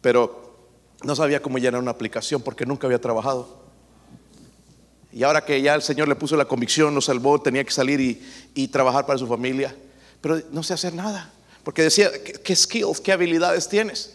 pero 0.00 0.56
no 1.02 1.14
sabía 1.14 1.40
cómo 1.40 1.58
llenar 1.58 1.80
una 1.80 1.90
aplicación 1.90 2.42
porque 2.42 2.66
nunca 2.66 2.86
había 2.86 3.00
trabajado. 3.00 3.64
Y 5.12 5.22
ahora 5.22 5.44
que 5.44 5.60
ya 5.62 5.74
el 5.74 5.82
Señor 5.82 6.08
le 6.08 6.14
puso 6.14 6.36
la 6.36 6.44
convicción, 6.44 6.94
lo 6.94 7.00
salvó, 7.00 7.40
tenía 7.40 7.64
que 7.64 7.70
salir 7.70 8.20
y, 8.54 8.68
trabajar 8.68 9.06
para 9.06 9.18
su 9.18 9.26
familia. 9.26 9.74
Pero 10.20 10.42
no 10.50 10.62
sé 10.62 10.74
hacer 10.74 10.92
nada. 10.94 11.32
Porque 11.64 11.82
decía, 11.82 12.10
¿qué, 12.22 12.54
skills, 12.54 13.00
qué 13.00 13.12
habilidades 13.12 13.68
tienes? 13.68 14.14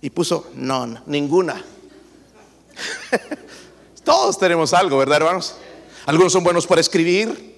Y 0.00 0.10
puso, 0.10 0.50
no, 0.54 0.86
ninguna. 1.06 1.64
Todos 4.04 4.38
tenemos 4.38 4.72
algo, 4.74 4.98
¿verdad, 4.98 5.18
hermanos? 5.18 5.56
Algunos 6.04 6.32
son 6.32 6.42
buenos 6.42 6.66
para 6.66 6.80
escribir, 6.80 7.51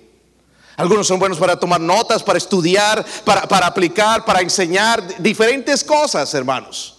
algunos 0.77 1.07
son 1.07 1.19
buenos 1.19 1.39
para 1.39 1.59
tomar 1.59 1.81
notas, 1.81 2.23
para 2.23 2.39
estudiar, 2.39 3.05
para, 3.25 3.67
aplicar, 3.67 4.25
para 4.25 4.41
enseñar 4.41 5.23
diferentes 5.23 5.85
cosas, 5.85 6.33
hermanos. 6.35 6.99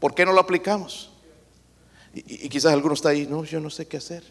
¿Por 0.00 0.14
qué 0.14 0.24
no 0.24 0.32
lo 0.32 0.40
aplicamos? 0.40 1.10
Y, 2.14 2.48
quizás 2.48 2.72
alguno 2.72 2.94
está 2.94 3.10
ahí, 3.10 3.26
no, 3.26 3.44
yo 3.44 3.60
no 3.60 3.70
sé 3.70 3.86
qué 3.86 3.98
hacer. 3.98 4.24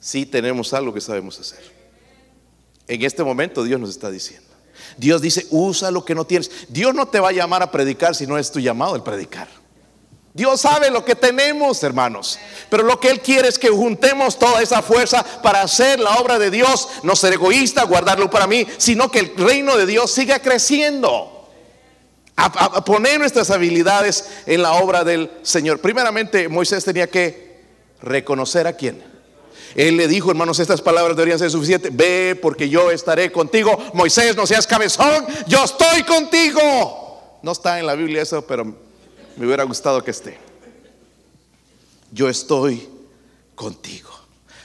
Sí 0.00 0.26
tenemos 0.26 0.74
algo 0.74 0.92
que 0.92 1.00
sabemos 1.00 1.40
hacer. 1.40 1.72
En 2.86 3.02
este 3.02 3.24
momento 3.24 3.64
Dios 3.64 3.80
nos 3.80 3.90
está 3.90 4.10
diciendo. 4.10 4.46
Dios 4.96 5.20
dice, 5.20 5.46
usa 5.50 5.90
lo 5.90 6.04
que 6.04 6.14
no 6.14 6.24
tienes. 6.24 6.50
Dios 6.68 6.94
no 6.94 7.08
te 7.08 7.20
va 7.20 7.30
a 7.30 7.32
llamar 7.32 7.62
a 7.62 7.70
predicar 7.70 8.14
si 8.14 8.26
no 8.26 8.38
es 8.38 8.52
tu 8.52 8.60
llamado 8.60 8.94
el 8.94 9.02
predicar. 9.02 9.48
Dios 10.38 10.60
sabe 10.60 10.88
lo 10.88 11.04
que 11.04 11.16
tenemos, 11.16 11.82
hermanos. 11.82 12.38
Pero 12.70 12.84
lo 12.84 13.00
que 13.00 13.10
Él 13.10 13.20
quiere 13.20 13.48
es 13.48 13.58
que 13.58 13.70
juntemos 13.70 14.38
toda 14.38 14.62
esa 14.62 14.82
fuerza 14.82 15.24
para 15.42 15.62
hacer 15.62 15.98
la 15.98 16.14
obra 16.18 16.38
de 16.38 16.52
Dios. 16.52 16.88
No 17.02 17.16
ser 17.16 17.32
egoísta, 17.32 17.82
guardarlo 17.82 18.30
para 18.30 18.46
mí, 18.46 18.64
sino 18.76 19.10
que 19.10 19.18
el 19.18 19.36
reino 19.36 19.76
de 19.76 19.84
Dios 19.84 20.12
siga 20.12 20.38
creciendo. 20.38 21.48
A, 22.36 22.84
poner 22.84 23.18
nuestras 23.18 23.50
habilidades 23.50 24.30
en 24.46 24.62
la 24.62 24.74
obra 24.74 25.02
del 25.02 25.28
Señor. 25.42 25.80
Primeramente, 25.80 26.48
Moisés 26.48 26.84
tenía 26.84 27.10
que 27.10 27.64
reconocer 28.00 28.68
a 28.68 28.74
quién. 28.74 29.02
Él 29.74 29.96
le 29.96 30.06
dijo, 30.06 30.30
hermanos, 30.30 30.60
estas 30.60 30.80
palabras 30.80 31.16
deberían 31.16 31.40
ser 31.40 31.50
suficientes. 31.50 31.90
Ve 31.96 32.38
porque 32.40 32.68
yo 32.68 32.92
estaré 32.92 33.32
contigo. 33.32 33.76
Moisés, 33.92 34.36
no 34.36 34.46
seas 34.46 34.68
cabezón, 34.68 35.26
yo 35.48 35.64
estoy 35.64 36.04
contigo. 36.04 37.40
No 37.42 37.50
está 37.50 37.80
en 37.80 37.88
la 37.88 37.96
Biblia 37.96 38.22
eso, 38.22 38.46
pero 38.46 38.87
me 39.38 39.46
hubiera 39.46 39.62
gustado 39.62 40.02
que 40.02 40.10
esté. 40.10 40.36
Yo 42.10 42.28
estoy 42.28 42.88
contigo. 43.54 44.10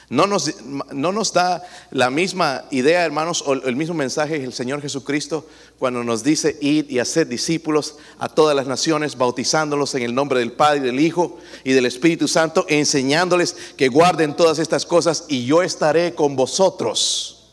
No 0.09 0.27
nos, 0.27 0.61
no 0.91 1.11
nos, 1.11 1.33
da 1.33 1.63
la 1.91 2.09
misma 2.09 2.65
idea, 2.71 3.03
hermanos, 3.03 3.43
o 3.45 3.53
el 3.53 3.75
mismo 3.75 3.95
mensaje 3.95 4.43
el 4.43 4.53
Señor 4.53 4.81
Jesucristo 4.81 5.47
cuando 5.79 6.03
nos 6.03 6.23
dice 6.23 6.57
ir 6.61 6.85
y 6.89 6.99
hacer 6.99 7.27
discípulos 7.27 7.95
a 8.19 8.29
todas 8.29 8.55
las 8.55 8.67
naciones, 8.67 9.17
bautizándolos 9.17 9.95
en 9.95 10.03
el 10.03 10.13
nombre 10.13 10.39
del 10.39 10.51
Padre, 10.51 10.81
del 10.81 10.99
Hijo 10.99 11.37
y 11.63 11.73
del 11.73 11.85
Espíritu 11.85 12.27
Santo, 12.27 12.65
enseñándoles 12.67 13.55
que 13.75 13.87
guarden 13.87 14.35
todas 14.35 14.59
estas 14.59 14.85
cosas 14.85 15.25
y 15.29 15.45
yo 15.45 15.63
estaré 15.63 16.13
con 16.13 16.35
vosotros 16.35 17.49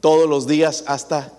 todos 0.00 0.28
los 0.28 0.46
días 0.46 0.84
hasta 0.86 1.32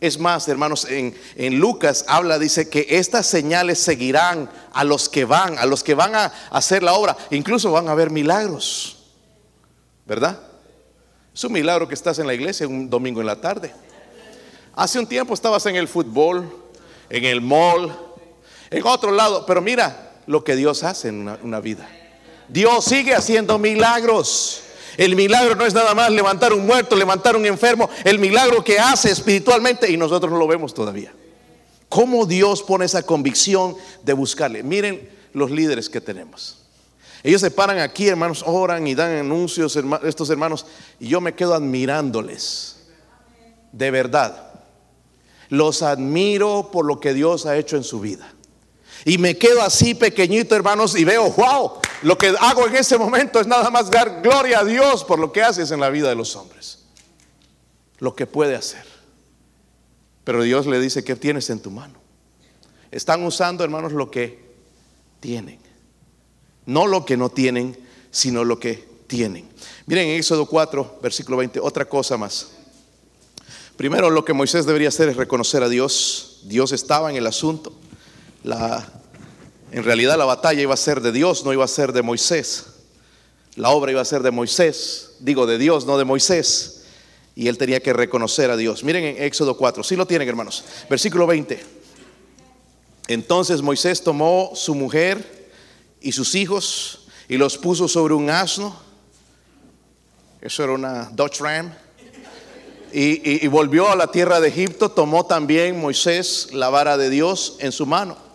es 0.00 0.18
más, 0.18 0.48
hermanos, 0.48 0.86
en, 0.88 1.14
Lucas 1.58 2.04
habla, 2.08 2.38
dice 2.38 2.70
que 2.70 2.86
estas 2.88 3.26
señales 3.26 3.78
seguirán 3.78 4.50
a 4.72 4.84
los 4.84 5.08
que 5.08 5.24
van, 5.24 5.58
a 5.58 5.66
los 5.66 5.84
que 5.84 5.94
van 5.94 6.14
a 6.14 6.32
hacer 6.50 6.82
la 6.82 6.94
obra. 6.94 7.16
Incluso 7.30 7.70
van 7.70 7.88
a 7.88 7.92
haber 7.92 8.10
milagros, 8.10 8.96
¿verdad? 10.06 10.40
Es 11.34 11.44
un 11.44 11.52
milagro 11.52 11.86
que 11.86 11.94
estás 11.94 12.18
en 12.18 12.26
la 12.26 12.34
iglesia 12.34 12.66
un 12.66 12.88
domingo 12.88 13.20
en 13.20 13.26
la 13.26 13.40
tarde. 13.40 13.72
Hace 14.74 14.98
un 14.98 15.06
tiempo 15.06 15.34
estabas 15.34 15.66
en 15.66 15.76
el 15.76 15.86
fútbol, 15.86 16.50
en 17.10 17.24
el 17.24 17.42
mall, 17.42 17.94
en 18.70 18.86
otro 18.86 19.10
lado, 19.10 19.44
pero 19.44 19.60
mira 19.60 20.12
lo 20.26 20.42
que 20.44 20.56
Dios 20.56 20.82
hace 20.82 21.08
en 21.08 21.28
una 21.42 21.60
vida. 21.60 21.88
Dios 22.48 22.84
sigue 22.84 23.14
haciendo 23.14 23.58
milagros. 23.58 24.62
El 25.00 25.16
milagro 25.16 25.54
no 25.54 25.64
es 25.64 25.72
nada 25.72 25.94
más 25.94 26.10
levantar 26.10 26.52
un 26.52 26.66
muerto, 26.66 26.94
levantar 26.94 27.34
un 27.34 27.46
enfermo. 27.46 27.88
El 28.04 28.18
milagro 28.18 28.62
que 28.62 28.78
hace 28.78 29.10
espiritualmente 29.10 29.90
y 29.90 29.96
nosotros 29.96 30.30
no 30.30 30.36
lo 30.36 30.46
vemos 30.46 30.74
todavía. 30.74 31.10
¿Cómo 31.88 32.26
Dios 32.26 32.62
pone 32.62 32.84
esa 32.84 33.02
convicción 33.02 33.76
de 34.02 34.12
buscarle? 34.12 34.62
Miren 34.62 35.08
los 35.32 35.50
líderes 35.50 35.88
que 35.88 36.02
tenemos. 36.02 36.66
Ellos 37.22 37.40
se 37.40 37.50
paran 37.50 37.78
aquí, 37.78 38.08
hermanos, 38.08 38.44
oran 38.46 38.86
y 38.86 38.94
dan 38.94 39.12
anuncios, 39.12 39.78
estos 40.04 40.28
hermanos, 40.28 40.66
y 40.98 41.08
yo 41.08 41.22
me 41.22 41.34
quedo 41.34 41.54
admirándoles. 41.54 42.82
De 43.72 43.90
verdad. 43.90 44.52
Los 45.48 45.80
admiro 45.80 46.68
por 46.70 46.84
lo 46.84 47.00
que 47.00 47.14
Dios 47.14 47.46
ha 47.46 47.56
hecho 47.56 47.78
en 47.78 47.84
su 47.84 48.00
vida. 48.00 48.34
Y 49.04 49.18
me 49.18 49.36
quedo 49.36 49.62
así 49.62 49.94
pequeñito, 49.94 50.54
hermanos, 50.54 50.96
y 50.96 51.04
veo, 51.04 51.30
wow, 51.30 51.72
lo 52.02 52.18
que 52.18 52.34
hago 52.40 52.66
en 52.66 52.76
ese 52.76 52.98
momento 52.98 53.40
es 53.40 53.46
nada 53.46 53.70
más 53.70 53.90
dar 53.90 54.20
gloria 54.22 54.60
a 54.60 54.64
Dios 54.64 55.04
por 55.04 55.18
lo 55.18 55.32
que 55.32 55.42
haces 55.42 55.70
en 55.70 55.80
la 55.80 55.90
vida 55.90 56.08
de 56.08 56.14
los 56.14 56.36
hombres. 56.36 56.84
Lo 57.98 58.14
que 58.14 58.26
puede 58.26 58.56
hacer. 58.56 58.84
Pero 60.24 60.42
Dios 60.42 60.66
le 60.66 60.80
dice, 60.80 61.02
¿qué 61.02 61.16
tienes 61.16 61.48
en 61.50 61.60
tu 61.60 61.70
mano? 61.70 61.94
Están 62.90 63.24
usando, 63.24 63.64
hermanos, 63.64 63.92
lo 63.92 64.10
que 64.10 64.50
tienen. 65.20 65.58
No 66.66 66.86
lo 66.86 67.04
que 67.04 67.16
no 67.16 67.30
tienen, 67.30 67.76
sino 68.10 68.44
lo 68.44 68.58
que 68.60 68.86
tienen. 69.06 69.48
Miren 69.86 70.08
en 70.08 70.16
Éxodo 70.16 70.46
4, 70.46 70.98
versículo 71.02 71.38
20, 71.38 71.58
otra 71.60 71.86
cosa 71.86 72.16
más. 72.16 72.52
Primero, 73.76 74.10
lo 74.10 74.24
que 74.24 74.34
Moisés 74.34 74.66
debería 74.66 74.88
hacer 74.88 75.08
es 75.08 75.16
reconocer 75.16 75.62
a 75.62 75.68
Dios. 75.68 76.40
Dios 76.44 76.72
estaba 76.72 77.10
en 77.10 77.16
el 77.16 77.26
asunto 77.26 77.72
la, 78.42 78.86
en 79.72 79.84
realidad 79.84 80.18
la 80.18 80.24
batalla 80.24 80.60
iba 80.60 80.74
a 80.74 80.76
ser 80.76 81.00
de 81.00 81.12
Dios, 81.12 81.44
no 81.44 81.52
iba 81.52 81.64
a 81.64 81.68
ser 81.68 81.92
de 81.92 82.02
Moisés. 82.02 82.66
La 83.56 83.70
obra 83.70 83.92
iba 83.92 84.00
a 84.00 84.04
ser 84.04 84.22
de 84.22 84.30
Moisés, 84.30 85.12
digo 85.20 85.46
de 85.46 85.58
Dios, 85.58 85.86
no 85.86 85.98
de 85.98 86.04
Moisés. 86.04 86.84
Y 87.36 87.48
él 87.48 87.56
tenía 87.56 87.80
que 87.80 87.92
reconocer 87.92 88.50
a 88.50 88.56
Dios. 88.56 88.82
Miren 88.82 89.04
en 89.04 89.22
Éxodo 89.22 89.56
4, 89.56 89.82
si 89.84 89.96
lo 89.96 90.06
tienen 90.06 90.28
hermanos. 90.28 90.64
Versículo 90.88 91.26
20. 91.26 91.62
Entonces 93.08 93.62
Moisés 93.62 94.02
tomó 94.02 94.52
su 94.54 94.74
mujer 94.74 95.48
y 96.00 96.12
sus 96.12 96.34
hijos 96.34 97.06
y 97.28 97.36
los 97.36 97.56
puso 97.56 97.86
sobre 97.86 98.14
un 98.14 98.30
asno. 98.30 98.76
Eso 100.40 100.64
era 100.64 100.72
una 100.72 101.10
Dodge 101.12 101.40
Ram. 101.40 101.72
y, 102.92 103.46
volvió 103.48 103.88
a 103.88 103.96
la 103.96 104.10
tierra 104.10 104.40
de 104.40 104.48
Egipto. 104.48 104.90
Tomó 104.90 105.26
también 105.26 105.80
Moisés 105.80 106.48
la 106.52 106.70
vara 106.70 106.96
de 106.96 107.10
Dios 107.10 107.56
en 107.60 107.72
su 107.72 107.86
mano 107.86 108.29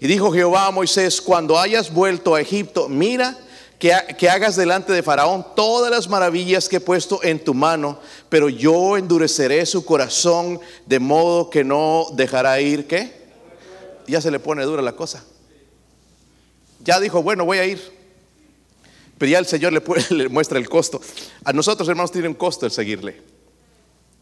y 0.00 0.06
dijo 0.06 0.32
Jehová 0.32 0.66
a 0.66 0.70
Moisés, 0.70 1.20
cuando 1.20 1.58
hayas 1.58 1.92
vuelto 1.92 2.34
a 2.34 2.40
Egipto, 2.40 2.88
mira 2.88 3.36
que, 3.78 3.92
que, 4.16 4.30
hagas 4.30 4.56
delante 4.56 4.92
de 4.92 5.02
Faraón 5.02 5.44
todas 5.56 5.90
las 5.90 6.08
maravillas 6.08 6.68
que 6.68 6.76
he 6.76 6.80
puesto 6.80 7.22
en 7.22 7.42
tu 7.42 7.54
mano, 7.54 7.98
pero 8.28 8.48
yo 8.48 8.96
endureceré 8.96 9.64
su 9.66 9.84
corazón 9.84 10.60
de 10.86 10.98
modo 11.00 11.50
que 11.50 11.64
no 11.64 12.06
dejará 12.12 12.60
ir, 12.60 12.86
¿qué? 12.86 13.12
Ya 14.06 14.20
se 14.20 14.30
le 14.30 14.38
pone 14.38 14.64
dura 14.64 14.82
la 14.82 14.92
cosa. 14.92 15.24
Ya 16.84 17.00
dijo, 17.00 17.22
bueno, 17.22 17.44
voy 17.44 17.58
a 17.58 17.64
ir. 17.64 17.98
Pero 19.18 19.30
ya 19.30 19.38
el 19.38 19.46
Señor 19.46 19.72
le, 19.72 19.82
le 20.16 20.28
muestra 20.28 20.58
el 20.58 20.68
costo. 20.68 21.00
A 21.44 21.52
nosotros, 21.52 21.88
hermanos, 21.88 22.12
tiene 22.12 22.28
un 22.28 22.34
costo 22.34 22.66
el 22.66 22.72
seguirle. 22.72 23.20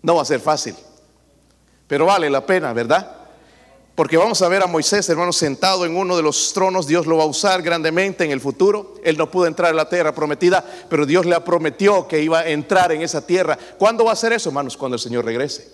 No 0.02 0.16
va 0.16 0.22
a 0.22 0.26
ser 0.26 0.40
fácil, 0.40 0.74
pero 1.86 2.06
vale 2.06 2.30
la 2.30 2.44
pena, 2.44 2.72
¿verdad? 2.72 3.25
Porque 3.96 4.18
vamos 4.18 4.42
a 4.42 4.48
ver 4.48 4.62
a 4.62 4.66
Moisés, 4.66 5.08
hermano, 5.08 5.32
sentado 5.32 5.86
en 5.86 5.96
uno 5.96 6.18
de 6.18 6.22
los 6.22 6.52
tronos. 6.52 6.86
Dios 6.86 7.06
lo 7.06 7.16
va 7.16 7.22
a 7.24 7.26
usar 7.26 7.62
grandemente 7.62 8.24
en 8.24 8.30
el 8.30 8.42
futuro. 8.42 8.96
Él 9.02 9.16
no 9.16 9.30
pudo 9.30 9.46
entrar 9.46 9.70
a 9.70 9.74
la 9.74 9.88
tierra 9.88 10.14
prometida, 10.14 10.62
pero 10.90 11.06
Dios 11.06 11.24
le 11.24 11.40
prometió 11.40 12.06
que 12.06 12.22
iba 12.22 12.40
a 12.40 12.46
entrar 12.46 12.92
en 12.92 13.00
esa 13.00 13.26
tierra. 13.26 13.58
¿Cuándo 13.78 14.04
va 14.04 14.12
a 14.12 14.16
ser 14.16 14.34
eso, 14.34 14.50
hermanos? 14.50 14.76
Cuando 14.76 14.96
el 14.96 15.00
Señor 15.00 15.24
regrese. 15.24 15.72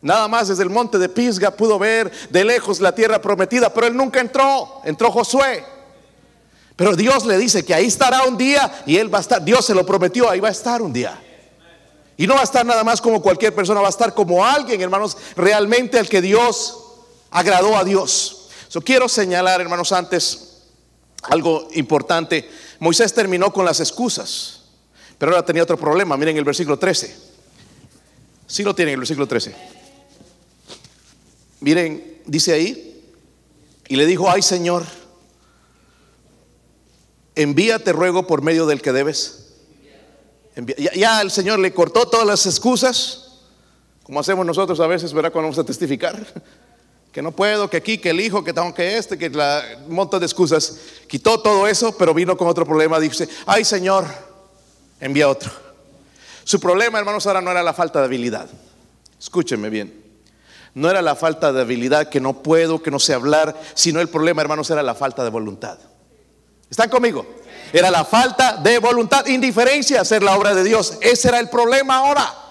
Nada 0.00 0.28
más 0.28 0.46
desde 0.46 0.62
el 0.62 0.70
monte 0.70 0.96
de 0.96 1.08
Pisga 1.08 1.50
pudo 1.50 1.76
ver 1.76 2.10
de 2.30 2.44
lejos 2.44 2.78
la 2.78 2.94
tierra 2.94 3.20
prometida, 3.20 3.74
pero 3.74 3.88
él 3.88 3.96
nunca 3.96 4.20
entró. 4.20 4.80
Entró 4.84 5.10
Josué. 5.10 5.64
Pero 6.76 6.94
Dios 6.94 7.26
le 7.26 7.36
dice 7.36 7.64
que 7.64 7.74
ahí 7.74 7.86
estará 7.86 8.22
un 8.22 8.38
día 8.38 8.84
y 8.86 8.98
él 8.98 9.12
va 9.12 9.18
a 9.18 9.22
estar. 9.22 9.44
Dios 9.44 9.66
se 9.66 9.74
lo 9.74 9.84
prometió, 9.84 10.30
ahí 10.30 10.38
va 10.38 10.48
a 10.48 10.52
estar 10.52 10.80
un 10.80 10.92
día. 10.92 11.20
Y 12.16 12.28
no 12.28 12.34
va 12.34 12.42
a 12.42 12.44
estar 12.44 12.64
nada 12.64 12.84
más 12.84 13.00
como 13.00 13.20
cualquier 13.20 13.52
persona, 13.52 13.80
va 13.80 13.88
a 13.88 13.90
estar 13.90 14.14
como 14.14 14.44
alguien, 14.44 14.80
hermanos, 14.80 15.16
realmente 15.34 15.98
al 15.98 16.08
que 16.08 16.20
Dios 16.20 16.78
agradó 17.32 17.76
a 17.76 17.84
Dios. 17.84 18.48
Yo 18.70 18.80
quiero 18.80 19.08
señalar, 19.08 19.60
hermanos, 19.60 19.90
antes 19.90 20.52
algo 21.22 21.68
importante. 21.74 22.48
Moisés 22.78 23.12
terminó 23.12 23.52
con 23.52 23.64
las 23.64 23.80
excusas, 23.80 24.60
pero 25.18 25.32
ahora 25.32 25.44
tenía 25.44 25.62
otro 25.62 25.76
problema. 25.76 26.16
Miren 26.16 26.36
el 26.36 26.44
versículo 26.44 26.78
13. 26.78 27.32
Sí 28.46 28.62
lo 28.62 28.74
tienen 28.74 28.94
el 28.94 29.00
versículo 29.00 29.26
13. 29.26 29.54
Miren, 31.60 32.20
dice 32.26 32.52
ahí, 32.52 33.04
y 33.88 33.96
le 33.96 34.04
dijo, 34.06 34.30
ay 34.30 34.42
Señor, 34.42 34.84
envíate 37.34 37.92
ruego 37.92 38.26
por 38.26 38.42
medio 38.42 38.66
del 38.66 38.82
que 38.82 38.92
debes. 38.92 39.38
Ya, 40.76 40.92
ya, 40.92 41.20
el 41.22 41.30
Señor 41.30 41.60
le 41.60 41.72
cortó 41.72 42.06
todas 42.08 42.26
las 42.26 42.44
excusas, 42.44 43.38
como 44.02 44.20
hacemos 44.20 44.44
nosotros 44.44 44.78
a 44.80 44.86
veces, 44.86 45.14
¿verdad? 45.14 45.32
Cuando 45.32 45.46
vamos 45.46 45.58
a 45.58 45.64
testificar 45.64 46.26
que 47.12 47.20
no 47.20 47.30
puedo, 47.30 47.68
que 47.68 47.76
aquí, 47.76 47.98
que 47.98 48.10
el 48.10 48.20
hijo, 48.20 48.42
que 48.42 48.54
tengo 48.54 48.72
que 48.72 48.96
este, 48.96 49.18
que 49.18 49.28
la, 49.28 49.62
un 49.86 49.94
montón 49.94 50.20
de 50.20 50.26
excusas. 50.26 50.78
Quitó 51.06 51.40
todo 51.40 51.66
eso, 51.66 51.96
pero 51.96 52.14
vino 52.14 52.36
con 52.38 52.48
otro 52.48 52.64
problema. 52.64 52.98
Dice, 52.98 53.28
ay 53.44 53.64
Señor, 53.64 54.06
envía 54.98 55.28
otro. 55.28 55.50
Su 56.44 56.58
problema, 56.58 56.98
hermanos, 56.98 57.26
ahora 57.26 57.42
no 57.42 57.50
era 57.50 57.62
la 57.62 57.74
falta 57.74 57.98
de 58.00 58.06
habilidad. 58.06 58.48
Escúchenme 59.20 59.68
bien. 59.68 60.02
No 60.74 60.88
era 60.88 61.02
la 61.02 61.14
falta 61.14 61.52
de 61.52 61.60
habilidad, 61.60 62.08
que 62.08 62.18
no 62.18 62.42
puedo, 62.42 62.82
que 62.82 62.90
no 62.90 62.98
sé 62.98 63.12
hablar, 63.12 63.60
sino 63.74 64.00
el 64.00 64.08
problema, 64.08 64.40
hermanos, 64.40 64.70
era 64.70 64.82
la 64.82 64.94
falta 64.94 65.22
de 65.22 65.28
voluntad. 65.28 65.78
¿Están 66.70 66.88
conmigo? 66.88 67.26
Era 67.74 67.90
la 67.90 68.06
falta 68.06 68.56
de 68.56 68.78
voluntad, 68.78 69.26
indiferencia 69.26 69.98
a 69.98 70.02
hacer 70.02 70.22
la 70.22 70.34
obra 70.34 70.54
de 70.54 70.64
Dios. 70.64 70.96
Ese 71.02 71.28
era 71.28 71.38
el 71.38 71.50
problema 71.50 71.98
ahora. 71.98 72.41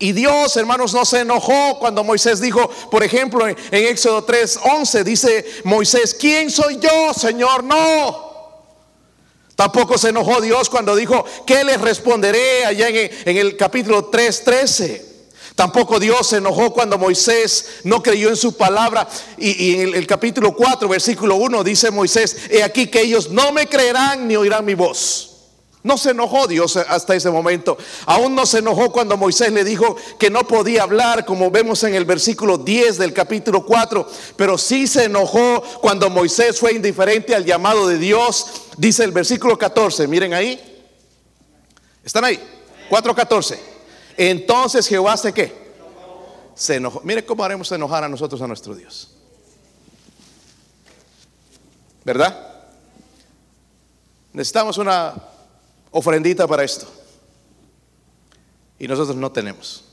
Y 0.00 0.12
Dios, 0.12 0.56
hermanos, 0.56 0.94
no 0.94 1.04
se 1.04 1.20
enojó 1.20 1.78
cuando 1.80 2.04
Moisés 2.04 2.40
dijo, 2.40 2.70
por 2.90 3.02
ejemplo, 3.02 3.48
en, 3.48 3.56
Éxodo 3.70 4.22
3, 4.22 4.60
11, 4.62 5.04
dice 5.04 5.44
Moisés, 5.64 6.14
¿quién 6.14 6.50
soy 6.50 6.78
yo, 6.78 7.12
Señor? 7.12 7.64
No. 7.64 8.28
Tampoco 9.56 9.98
se 9.98 10.10
enojó 10.10 10.40
Dios 10.40 10.70
cuando 10.70 10.94
dijo, 10.94 11.24
¿qué 11.44 11.64
les 11.64 11.80
responderé 11.80 12.64
allá 12.64 12.88
en, 12.88 13.36
el 13.36 13.56
capítulo 13.56 14.08
3.13? 14.08 15.02
Tampoco 15.56 15.98
Dios 15.98 16.28
se 16.28 16.36
enojó 16.36 16.72
cuando 16.72 16.96
Moisés 16.96 17.80
no 17.82 18.00
creyó 18.00 18.28
en 18.28 18.36
su 18.36 18.56
palabra. 18.56 19.08
Y, 19.36 19.50
y 19.50 19.74
en 19.74 19.80
el, 19.80 19.94
el, 19.96 20.06
capítulo 20.06 20.54
4, 20.54 20.88
versículo 20.88 21.34
1 21.34 21.64
dice 21.64 21.90
Moisés, 21.90 22.36
he 22.50 22.62
aquí 22.62 22.86
que 22.86 23.00
ellos 23.00 23.30
no 23.30 23.50
me 23.50 23.66
creerán 23.66 24.28
ni 24.28 24.36
oirán 24.36 24.64
mi 24.64 24.74
voz. 24.74 25.27
No 25.88 25.96
se 25.96 26.10
enojó 26.10 26.46
Dios 26.46 26.76
hasta 26.76 27.14
ese 27.14 27.30
momento. 27.30 27.78
Aún 28.04 28.34
no 28.34 28.44
se 28.44 28.58
enojó 28.58 28.92
cuando 28.92 29.16
Moisés 29.16 29.50
le 29.52 29.64
dijo 29.64 29.96
que 30.18 30.28
no 30.28 30.46
podía 30.46 30.82
hablar, 30.82 31.24
como 31.24 31.50
vemos 31.50 31.82
en 31.82 31.94
el 31.94 32.04
versículo 32.04 32.58
10 32.58 32.98
del 32.98 33.14
capítulo 33.14 33.64
4. 33.64 34.06
Pero 34.36 34.58
sí 34.58 34.86
se 34.86 35.04
enojó 35.04 35.62
cuando 35.80 36.10
Moisés 36.10 36.60
fue 36.60 36.74
indiferente 36.74 37.34
al 37.34 37.46
llamado 37.46 37.88
de 37.88 37.96
Dios. 37.96 38.48
Dice 38.76 39.02
el 39.02 39.12
versículo 39.12 39.56
14, 39.56 40.06
miren 40.08 40.34
ahí. 40.34 40.60
¿Están 42.04 42.26
ahí? 42.26 42.38
4.14. 42.90 43.58
Entonces 44.18 44.86
Jehová 44.86 45.16
se 45.16 45.32
qué? 45.32 45.72
Se 46.54 46.74
enojó. 46.74 47.00
Mire 47.02 47.24
cómo 47.24 47.44
haremos 47.44 47.72
enojar 47.72 48.04
a 48.04 48.10
nosotros 48.10 48.42
a 48.42 48.46
nuestro 48.46 48.74
Dios. 48.74 49.08
¿Verdad? 52.04 52.66
Necesitamos 54.34 54.76
una 54.76 55.14
ofrendita 55.90 56.46
para 56.46 56.64
esto. 56.64 56.86
Y 58.78 58.86
nosotros 58.86 59.16
no 59.16 59.32
tenemos. 59.32 59.84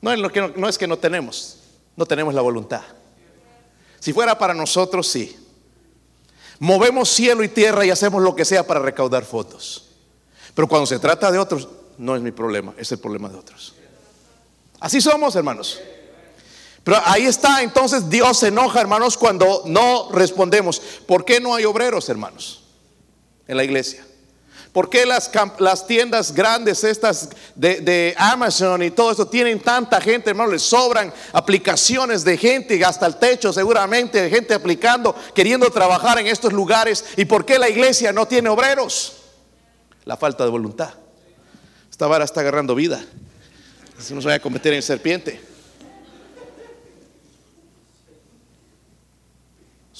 No 0.00 0.12
es, 0.12 0.78
que 0.78 0.86
no, 0.86 0.98
tenemos, 0.98 1.58
no 1.96 2.06
tenemos 2.06 2.34
la 2.34 2.42
voluntad. 2.42 2.82
Si 3.98 4.12
fuera 4.12 4.38
para 4.38 4.54
nosotros, 4.54 5.08
sí. 5.08 5.36
Movemos 6.58 7.08
cielo 7.08 7.42
y 7.42 7.48
tierra 7.48 7.84
y 7.84 7.90
hacemos 7.90 8.22
lo 8.22 8.36
que 8.36 8.44
sea 8.44 8.66
para 8.66 8.80
recaudar 8.80 9.24
fondos. 9.24 9.88
Pero 10.54 10.68
cuando 10.68 10.86
se 10.86 10.98
trata 10.98 11.30
de 11.32 11.38
otros, 11.38 11.68
no 11.98 12.14
es 12.14 12.22
mi 12.22 12.30
problema, 12.30 12.72
es 12.78 12.92
el 12.92 12.98
problema 12.98 13.28
de 13.28 13.36
otros. 13.36 13.74
Así 14.78 15.00
somos, 15.00 15.34
hermanos. 15.34 15.80
Pero 16.84 16.98
ahí 17.04 17.26
está, 17.26 17.64
entonces 17.64 18.08
Dios 18.08 18.38
se 18.38 18.48
enoja, 18.48 18.80
hermanos, 18.80 19.16
cuando 19.18 19.62
no 19.66 20.08
respondemos. 20.12 20.80
¿Por 21.04 21.24
qué 21.24 21.40
no 21.40 21.52
hay 21.52 21.64
obreros, 21.64 22.08
hermanos, 22.08 22.62
en 23.48 23.56
la 23.56 23.64
iglesia? 23.64 24.05
¿Por 24.76 24.90
qué 24.90 25.06
las, 25.06 25.86
tiendas 25.86 26.34
grandes 26.34 26.84
estas 26.84 27.30
de, 27.54 28.14
Amazon 28.18 28.82
y 28.82 28.90
todo 28.90 29.10
esto 29.10 29.26
tienen 29.26 29.58
tanta 29.58 29.98
gente, 30.02 30.28
hermano? 30.28 30.52
Les 30.52 30.60
sobran 30.60 31.10
aplicaciones 31.32 32.22
de 32.24 32.36
gente 32.36 32.84
hasta 32.84 33.06
el 33.06 33.16
techo 33.16 33.54
seguramente, 33.54 34.20
de 34.20 34.28
gente 34.28 34.52
aplicando, 34.52 35.16
queriendo 35.34 35.70
trabajar 35.70 36.18
en 36.18 36.26
estos 36.26 36.52
lugares. 36.52 37.06
¿Y 37.16 37.24
por 37.24 37.46
qué 37.46 37.58
la 37.58 37.70
iglesia 37.70 38.12
no 38.12 38.28
tiene 38.28 38.50
obreros? 38.50 39.14
La 40.04 40.18
falta 40.18 40.44
de 40.44 40.50
voluntad. 40.50 40.92
Esta 41.90 42.06
vara 42.06 42.26
está 42.26 42.42
agarrando 42.42 42.74
vida. 42.74 43.02
Así 43.98 44.12
no 44.12 44.20
se 44.20 44.26
vaya 44.26 44.36
a 44.36 44.40
convertir 44.40 44.74
en 44.74 44.82
serpiente. 44.82 45.40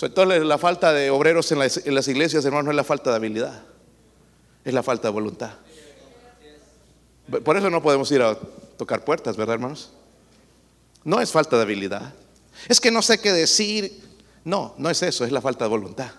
Entonces 0.03 0.45
la 0.45 0.59
falta 0.59 0.93
de 0.93 1.09
obreros 1.09 1.51
en 1.51 1.61
las, 1.61 1.79
en 1.79 1.95
las 1.95 2.07
iglesias, 2.09 2.45
hermano, 2.45 2.65
no 2.65 2.71
es 2.73 2.77
la 2.77 2.85
falta 2.85 3.09
de 3.09 3.17
habilidad 3.17 3.63
es 4.67 4.75
la 4.75 4.83
falta 4.83 5.09
de 5.09 5.13
voluntad. 5.13 5.53
Por 7.45 7.57
eso 7.57 7.71
no 7.71 7.81
podemos 7.81 8.11
ir 8.11 8.21
a 8.21 8.35
tocar 8.77 9.05
puertas, 9.05 9.37
¿verdad, 9.37 9.55
hermanos? 9.55 9.93
No 11.05 11.21
es 11.21 11.31
falta 11.31 11.57
de 11.57 11.63
habilidad. 11.63 12.13
Es 12.69 12.81
que 12.81 12.91
no 12.91 13.01
sé 13.01 13.19
qué 13.19 13.33
decir. 13.33 14.03
No, 14.45 14.75
no 14.77 14.91
es 14.91 15.03
eso, 15.03 15.25
es 15.25 15.31
la 15.31 15.41
falta 15.41 15.65
de 15.65 15.71
voluntad. 15.71 16.11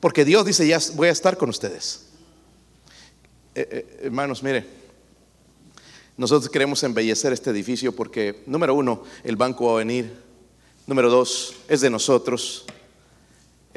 Porque 0.00 0.24
Dios 0.24 0.46
dice, 0.46 0.66
ya 0.66 0.78
voy 0.94 1.08
a 1.08 1.12
estar 1.12 1.36
con 1.36 1.50
ustedes. 1.50 2.06
Eh, 3.54 3.68
eh, 3.70 4.00
hermanos, 4.04 4.42
mire, 4.42 4.66
nosotros 6.16 6.50
queremos 6.50 6.82
embellecer 6.84 7.34
este 7.34 7.50
edificio 7.50 7.94
porque, 7.94 8.44
número 8.46 8.74
uno, 8.74 9.04
el 9.24 9.36
banco 9.36 9.66
va 9.66 9.72
a 9.72 9.78
venir. 9.78 10.10
Número 10.86 11.10
dos, 11.10 11.54
es 11.68 11.82
de 11.82 11.90
nosotros. 11.90 12.64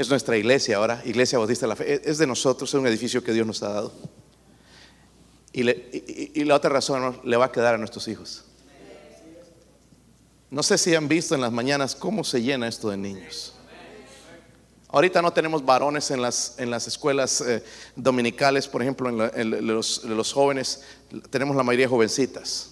Es 0.01 0.09
nuestra 0.09 0.35
iglesia 0.35 0.77
ahora, 0.77 0.99
Iglesia 1.05 1.37
Bautista 1.37 1.67
de 1.67 1.69
la 1.69 1.75
Fe. 1.75 2.01
Es 2.09 2.17
de 2.17 2.25
nosotros, 2.25 2.67
es 2.67 2.73
un 2.73 2.87
edificio 2.87 3.23
que 3.23 3.33
Dios 3.33 3.45
nos 3.45 3.61
ha 3.61 3.69
dado. 3.69 3.93
Y, 5.53 6.43
la 6.43 6.55
otra 6.55 6.71
razón 6.71 7.21
le 7.23 7.37
va 7.37 7.45
a 7.45 7.51
quedar 7.51 7.75
a 7.75 7.77
nuestros 7.77 8.07
hijos. 8.07 8.43
No 10.49 10.63
sé 10.63 10.79
si 10.79 10.95
han 10.95 11.07
visto 11.07 11.35
en 11.35 11.41
las 11.41 11.51
mañanas 11.51 11.95
cómo 11.95 12.23
se 12.23 12.41
llena 12.41 12.67
esto 12.67 12.89
de 12.89 12.97
niños. 12.97 13.53
Ahorita 14.87 15.21
no 15.21 15.31
tenemos 15.31 15.63
varones 15.63 16.09
en 16.09 16.19
las, 16.19 16.55
en 16.57 16.71
las 16.71 16.87
escuelas 16.87 17.39
eh, 17.41 17.63
dominicales, 17.95 18.67
por 18.67 18.81
ejemplo, 18.81 19.07
en, 19.07 19.67
los, 19.67 20.03
los, 20.03 20.33
jóvenes, 20.33 20.81
tenemos 21.29 21.55
la 21.55 21.61
mayoría 21.61 21.87
jovencitas. 21.87 22.71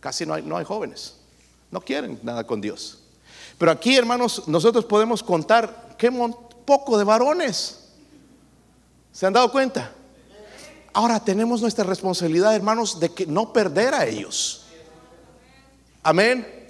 Casi 0.00 0.24
no 0.24 0.32
hay, 0.32 0.42
no 0.42 0.56
hay 0.56 0.64
jóvenes. 0.64 1.14
No 1.70 1.82
quieren 1.82 2.18
nada 2.22 2.46
con 2.46 2.62
Dios. 2.62 3.00
Pero 3.58 3.70
aquí, 3.70 3.96
hermanos, 3.96 4.48
nosotros 4.48 4.86
podemos 4.86 5.22
contar 5.22 5.91
qué 6.02 6.10
poco 6.64 6.98
de 6.98 7.04
varones. 7.04 7.78
¿Se 9.12 9.24
han 9.24 9.32
dado 9.32 9.52
cuenta? 9.52 9.92
Ahora 10.92 11.24
tenemos 11.24 11.60
nuestra 11.60 11.84
responsabilidad, 11.84 12.56
hermanos, 12.56 12.98
de 12.98 13.10
que 13.10 13.24
no 13.24 13.52
perder 13.52 13.94
a 13.94 14.04
ellos. 14.04 14.66
Amén. 16.02 16.61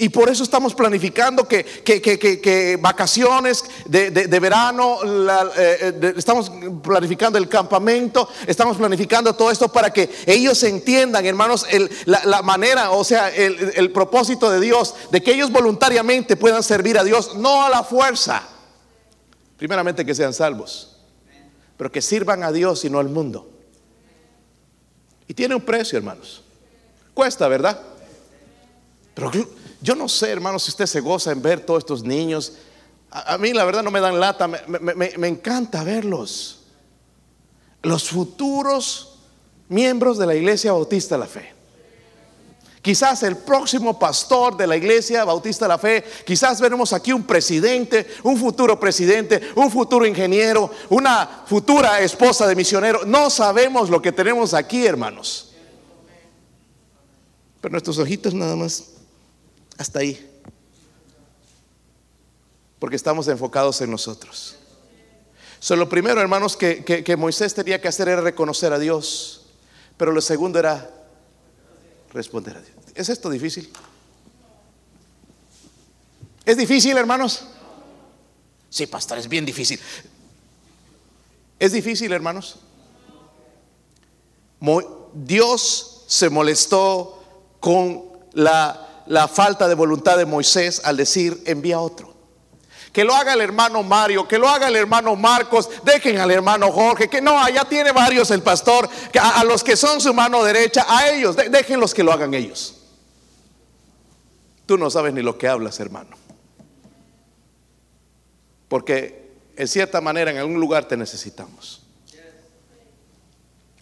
Y 0.00 0.10
por 0.10 0.28
eso 0.28 0.44
estamos 0.44 0.76
planificando 0.76 1.48
que, 1.48 1.64
que, 1.64 2.78
vacaciones 2.80 3.64
de, 3.84 4.40
verano, 4.40 5.00
eh, 5.04 5.92
eh, 6.00 6.14
estamos 6.16 6.52
planificando 6.82 7.36
el 7.36 7.48
campamento, 7.48 8.28
estamos 8.46 8.76
planificando 8.76 9.34
todo 9.34 9.50
esto 9.50 9.66
para 9.72 9.90
que 9.90 10.08
ellos 10.24 10.62
entiendan, 10.62 11.26
hermanos, 11.26 11.66
la, 12.04 12.42
manera, 12.42 12.92
o 12.92 13.02
sea, 13.02 13.28
el, 13.34 13.72
el 13.74 13.90
propósito 13.90 14.48
de 14.50 14.60
Dios, 14.60 14.94
de 15.10 15.20
que 15.20 15.32
ellos 15.32 15.50
voluntariamente 15.50 16.36
puedan 16.36 16.62
servir 16.62 16.96
a 16.96 17.02
Dios, 17.02 17.34
no 17.34 17.64
a 17.64 17.68
la 17.68 17.82
fuerza. 17.82 18.48
Primeramente 19.56 20.06
que 20.06 20.14
sean 20.14 20.32
salvos, 20.32 20.96
pero 21.76 21.90
que 21.90 22.00
sirvan 22.00 22.44
a 22.44 22.52
Dios 22.52 22.84
y 22.84 22.90
no 22.90 23.00
al 23.00 23.08
mundo. 23.08 23.50
Y 25.26 25.34
tiene 25.34 25.56
un 25.56 25.62
precio, 25.62 25.98
hermanos. 25.98 26.44
Cuesta, 27.14 27.48
¿verdad? 27.48 27.82
Pero 29.12 29.32
yo 29.80 29.94
no 29.94 30.08
sé, 30.08 30.30
hermanos, 30.30 30.64
si 30.64 30.70
usted 30.70 30.86
se 30.86 31.00
goza 31.00 31.30
en 31.30 31.40
ver 31.40 31.60
todos 31.60 31.80
estos 31.80 32.02
niños. 32.02 32.54
A, 33.10 33.38
mí 33.38 33.52
la 33.52 33.64
verdad 33.64 33.82
no 33.82 33.90
me 33.90 34.00
dan 34.00 34.18
lata, 34.18 34.48
me, 34.48 35.28
encanta 35.28 35.84
verlos. 35.84 36.60
Los 37.82 38.08
futuros 38.08 39.18
miembros 39.68 40.18
de 40.18 40.26
la 40.26 40.34
Iglesia 40.34 40.72
Bautista 40.72 41.14
de 41.14 41.18
la 41.20 41.26
Fe. 41.26 41.58
Quizás 42.82 43.22
el 43.22 43.36
próximo 43.36 43.98
pastor 43.98 44.56
de 44.56 44.66
la 44.66 44.76
Iglesia 44.76 45.24
Bautista 45.24 45.66
de 45.66 45.68
la 45.68 45.78
Fe, 45.78 46.04
quizás 46.24 46.60
veremos 46.60 46.92
aquí 46.92 47.12
un 47.12 47.24
presidente, 47.24 48.06
un 48.24 48.36
futuro 48.36 48.78
presidente, 48.80 49.40
un 49.54 49.70
futuro 49.70 50.06
ingeniero, 50.06 50.70
una 50.88 51.44
futura 51.46 52.00
esposa 52.00 52.46
de 52.46 52.56
misionero. 52.56 53.04
No 53.04 53.30
sabemos 53.30 53.90
lo 53.90 54.02
que 54.02 54.12
tenemos 54.12 54.54
aquí, 54.54 54.86
hermanos. 54.86 55.52
Pero 57.60 57.72
nuestros 57.72 57.98
ojitos 57.98 58.34
nada 58.34 58.56
más 58.56 58.97
hasta 59.78 60.00
ahí. 60.00 60.28
Porque 62.78 62.96
estamos 62.96 63.26
enfocados 63.28 63.80
en 63.80 63.90
nosotros. 63.90 64.56
So, 65.60 65.74
lo 65.74 65.88
primero, 65.88 66.20
hermanos, 66.20 66.56
que, 66.56 66.84
que, 66.84 67.16
Moisés 67.16 67.54
tenía 67.54 67.80
que 67.80 67.88
hacer 67.88 68.08
era 68.08 68.20
reconocer 68.20 68.72
a 68.72 68.78
Dios. 68.78 69.46
Pero 69.96 70.12
lo 70.12 70.20
segundo 70.20 70.58
era 70.58 70.88
responder 72.12 72.56
a 72.56 72.60
Dios. 72.60 72.76
¿Es 72.94 73.08
esto 73.08 73.30
difícil? 73.30 73.70
¿Es 76.44 76.56
difícil, 76.56 76.96
hermanos? 76.96 77.44
Sí, 78.70 78.86
pastor, 78.86 79.18
es 79.18 79.28
bien 79.28 79.44
difícil. 79.44 79.80
¿Es 81.58 81.72
difícil, 81.72 82.12
hermanos? 82.12 82.58
Dios 85.14 86.04
se 86.06 86.30
molestó 86.30 87.22
con 87.60 88.04
la 88.32 88.87
la 89.08 89.26
falta 89.26 89.68
de 89.68 89.74
voluntad 89.74 90.16
de 90.16 90.26
Moisés 90.26 90.82
al 90.84 90.96
decir 90.96 91.42
envía 91.46 91.80
otro. 91.80 92.14
Que 92.92 93.04
lo 93.04 93.14
haga 93.14 93.34
el 93.34 93.40
hermano 93.40 93.82
Mario, 93.82 94.26
que 94.26 94.38
lo 94.38 94.48
haga 94.48 94.68
el 94.68 94.76
hermano 94.76 95.14
Marcos, 95.16 95.68
dejen 95.84 96.18
al 96.18 96.30
hermano 96.30 96.70
Jorge, 96.72 97.08
que 97.08 97.20
no, 97.20 97.38
allá 97.38 97.64
tiene 97.64 97.92
varios 97.92 98.30
el 98.30 98.42
pastor, 98.42 98.88
a, 99.20 99.44
los 99.44 99.62
que 99.62 99.76
son 99.76 100.00
su 100.00 100.12
mano 100.14 100.42
derecha, 100.42 100.84
a 100.88 101.08
ellos, 101.08 101.36
déjenlos 101.36 101.94
que 101.94 102.02
lo 102.02 102.12
hagan 102.12 102.34
ellos. 102.34 102.76
Tú 104.66 104.76
no 104.76 104.90
sabes 104.90 105.14
ni 105.14 105.22
lo 105.22 105.38
que 105.38 105.48
hablas, 105.48 105.80
hermano. 105.80 106.16
Porque 108.68 109.32
en 109.56 109.68
cierta 109.68 110.00
manera 110.00 110.30
en 110.30 110.38
algún 110.38 110.60
lugar 110.60 110.86
te 110.86 110.96
necesitamos. 110.96 111.82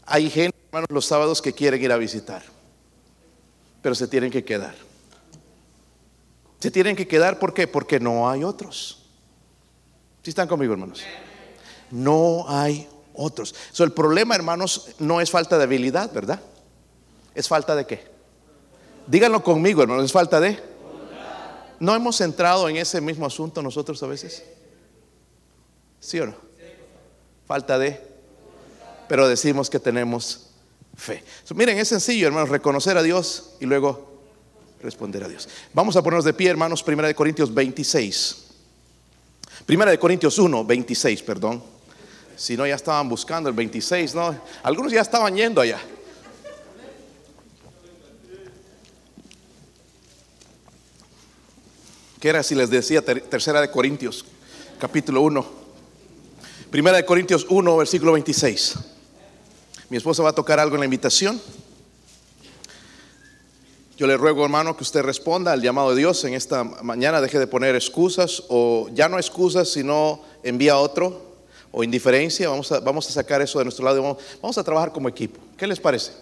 Hay 0.04 0.30
gente, 0.30 0.56
hermanos, 0.68 0.88
los 0.90 1.04
sábados 1.04 1.42
que 1.42 1.52
quieren 1.52 1.82
ir 1.82 1.90
a 1.90 1.96
visitar, 1.96 2.44
pero 3.82 3.94
se 3.96 4.06
tienen 4.06 4.30
que 4.30 4.44
quedar. 4.44 4.85
Se 6.58 6.70
tienen 6.70 6.96
que 6.96 7.06
quedar, 7.06 7.38
¿por 7.38 7.52
qué? 7.52 7.66
Porque 7.66 8.00
no 8.00 8.28
hay 8.28 8.44
otros. 8.44 9.02
Si 10.22 10.30
están 10.30 10.48
conmigo, 10.48 10.72
hermanos? 10.72 11.02
No 11.90 12.46
hay 12.48 12.88
otros. 13.14 13.54
So, 13.72 13.84
el 13.84 13.92
problema, 13.92 14.34
hermanos, 14.34 14.88
no 14.98 15.20
es 15.20 15.30
falta 15.30 15.58
de 15.58 15.64
habilidad, 15.64 16.12
¿verdad? 16.12 16.40
¿Es 17.34 17.48
falta 17.48 17.76
de 17.76 17.86
qué? 17.86 18.04
Díganlo 19.06 19.42
conmigo, 19.42 19.82
hermanos, 19.82 20.04
¿es 20.04 20.12
falta 20.12 20.40
de? 20.40 20.58
¿No 21.78 21.94
hemos 21.94 22.20
entrado 22.20 22.68
en 22.68 22.76
ese 22.76 23.00
mismo 23.00 23.26
asunto 23.26 23.62
nosotros 23.62 24.02
a 24.02 24.06
veces? 24.06 24.42
¿Sí 26.00 26.18
o 26.20 26.26
no? 26.26 26.34
Falta 27.46 27.78
de. 27.78 28.00
Pero 29.08 29.28
decimos 29.28 29.70
que 29.70 29.78
tenemos 29.78 30.48
fe. 30.96 31.22
miren, 31.54 31.78
es 31.78 31.88
sencillo, 31.88 32.26
hermanos, 32.26 32.48
reconocer 32.48 32.96
a 32.96 33.02
Dios 33.02 33.52
y 33.60 33.66
luego 33.66 34.15
responder 34.82 35.24
a 35.24 35.28
Dios. 35.28 35.48
Vamos 35.72 35.96
a 35.96 36.02
ponernos 36.02 36.24
de 36.24 36.32
pie, 36.32 36.50
hermanos, 36.50 36.82
Primera 36.82 37.08
de 37.08 37.14
Corintios 37.14 37.52
26. 37.52 38.44
Primera 39.64 39.90
de 39.90 39.98
Corintios 39.98 40.38
1, 40.38 40.64
26, 40.64 41.22
perdón. 41.22 41.62
Si 42.36 42.56
no, 42.56 42.66
ya 42.66 42.74
estaban 42.74 43.08
buscando 43.08 43.48
el 43.48 43.54
26, 43.54 44.14
¿no? 44.14 44.38
Algunos 44.62 44.92
ya 44.92 45.00
estaban 45.00 45.34
yendo 45.34 45.60
allá. 45.60 45.80
¿Qué 52.20 52.28
era 52.28 52.42
si 52.42 52.54
les 52.54 52.70
decía 52.70 53.04
tercera 53.04 53.60
de 53.60 53.70
Corintios, 53.70 54.24
capítulo 54.78 55.22
1? 55.22 55.46
Primera 56.70 56.96
de 56.96 57.04
Corintios 57.04 57.46
1, 57.48 57.76
versículo 57.76 58.12
26. 58.12 58.76
Mi 59.88 59.96
esposa 59.96 60.22
va 60.22 60.30
a 60.30 60.34
tocar 60.34 60.58
algo 60.58 60.76
en 60.76 60.80
la 60.80 60.86
invitación. 60.86 61.40
Yo 63.96 64.06
le 64.06 64.18
ruego, 64.18 64.44
hermano, 64.44 64.76
que 64.76 64.82
usted 64.82 65.00
responda 65.00 65.52
al 65.52 65.62
llamado 65.62 65.90
de 65.90 65.96
Dios 65.96 66.22
en 66.24 66.34
esta 66.34 66.64
mañana. 66.64 67.22
Deje 67.22 67.38
de 67.38 67.46
poner 67.46 67.74
excusas 67.74 68.42
o 68.48 68.90
ya 68.92 69.08
no 69.08 69.16
excusas, 69.18 69.70
sino 69.70 70.20
envía 70.42 70.76
otro 70.76 71.36
o 71.72 71.82
indiferencia. 71.82 72.50
Vamos 72.50 72.70
a, 72.72 72.80
vamos 72.80 73.08
a 73.08 73.12
sacar 73.12 73.40
eso 73.40 73.58
de 73.58 73.64
nuestro 73.64 73.86
lado. 73.86 74.02
Vamos, 74.02 74.18
vamos 74.42 74.58
a 74.58 74.64
trabajar 74.64 74.92
como 74.92 75.08
equipo. 75.08 75.40
¿Qué 75.56 75.66
les 75.66 75.80
parece? 75.80 76.12